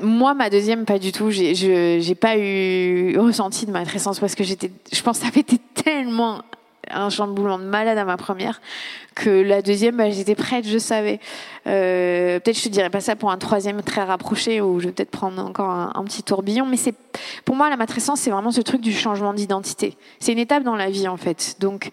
[0.01, 1.31] moi, ma deuxième, pas du tout.
[1.31, 5.29] J'ai, je, j'ai pas eu ressenti de matrescence parce que j'étais, je pense que ça
[5.29, 6.43] avait été tellement
[6.91, 8.61] un chamboulement de malade à ma première
[9.17, 11.19] que la deuxième, bah, j'étais prête, je savais.
[11.65, 14.91] Euh, peut-être je te dirais pas ça pour un troisième très rapproché où je vais
[14.91, 16.93] peut-être prendre encore un, petit tourbillon, mais c'est
[17.43, 19.97] pour moi la matrescence, c'est vraiment ce truc du changement d'identité.
[20.19, 21.55] C'est une étape dans la vie en fait.
[21.59, 21.89] Donc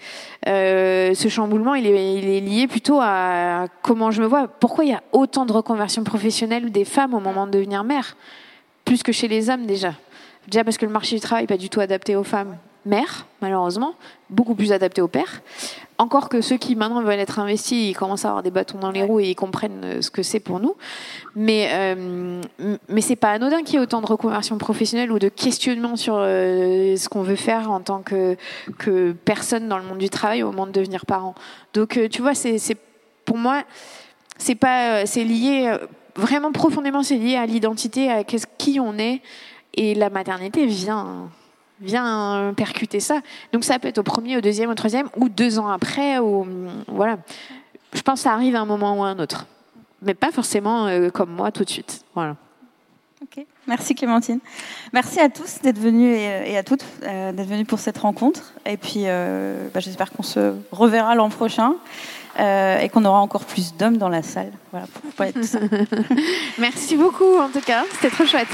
[0.46, 4.46] euh, ce chamboulement, il est, il est, lié plutôt à comment je me vois.
[4.46, 8.16] Pourquoi il y a autant de reconversions professionnelles des femmes au moment de devenir mère,
[8.84, 9.94] plus que chez les hommes déjà.
[10.46, 13.26] Déjà parce que le marché du travail n'est pas du tout adapté aux femmes mères,
[13.40, 13.94] malheureusement,
[14.30, 15.42] beaucoup plus adapté aux pères.
[15.96, 18.90] Encore que ceux qui maintenant veulent être investis, ils commencent à avoir des bâtons dans
[18.90, 20.74] les roues et ils comprennent euh, ce que c'est pour nous.
[21.36, 22.42] Mais, euh,
[22.88, 26.16] mais c'est pas anodin qu'il y ait autant de reconversion professionnelle ou de questionnement sur
[26.18, 28.36] euh, ce qu'on veut faire en tant que,
[28.78, 31.34] que personne dans le monde du travail au moment de devenir parent.
[31.74, 32.58] Donc, tu vois, c'est,
[33.24, 33.62] pour moi,
[34.36, 35.76] c'est pas, c'est lié
[36.16, 39.20] vraiment profondément, c'est lié à l'identité, à qui on est.
[39.74, 41.28] Et la maternité vient
[41.84, 43.20] vient percuter ça.
[43.52, 46.46] Donc ça peut être au premier, au deuxième, au troisième, ou deux ans après, ou
[46.88, 47.18] voilà.
[47.92, 49.46] Je pense que ça arrive à un moment ou à un autre,
[50.02, 52.04] mais pas forcément euh, comme moi tout de suite.
[52.14, 52.36] Voilà.
[53.22, 54.40] Ok, merci Clémentine.
[54.92, 58.52] Merci à tous d'être venus et, à toutes d'être venus pour cette rencontre.
[58.66, 61.74] Et puis, bah, j'espère qu'on se reverra l'an prochain.
[62.38, 64.52] et qu'on aura encore plus d'hommes dans la salle.
[64.72, 65.58] Voilà, pour pas être ça.
[66.58, 68.48] Merci beaucoup en tout cas, c'était trop chouette.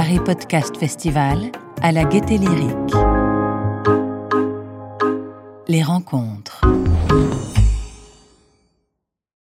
[0.00, 2.94] Paris Podcast Festival à la Gaieté Lyrique.
[5.68, 6.62] Les rencontres.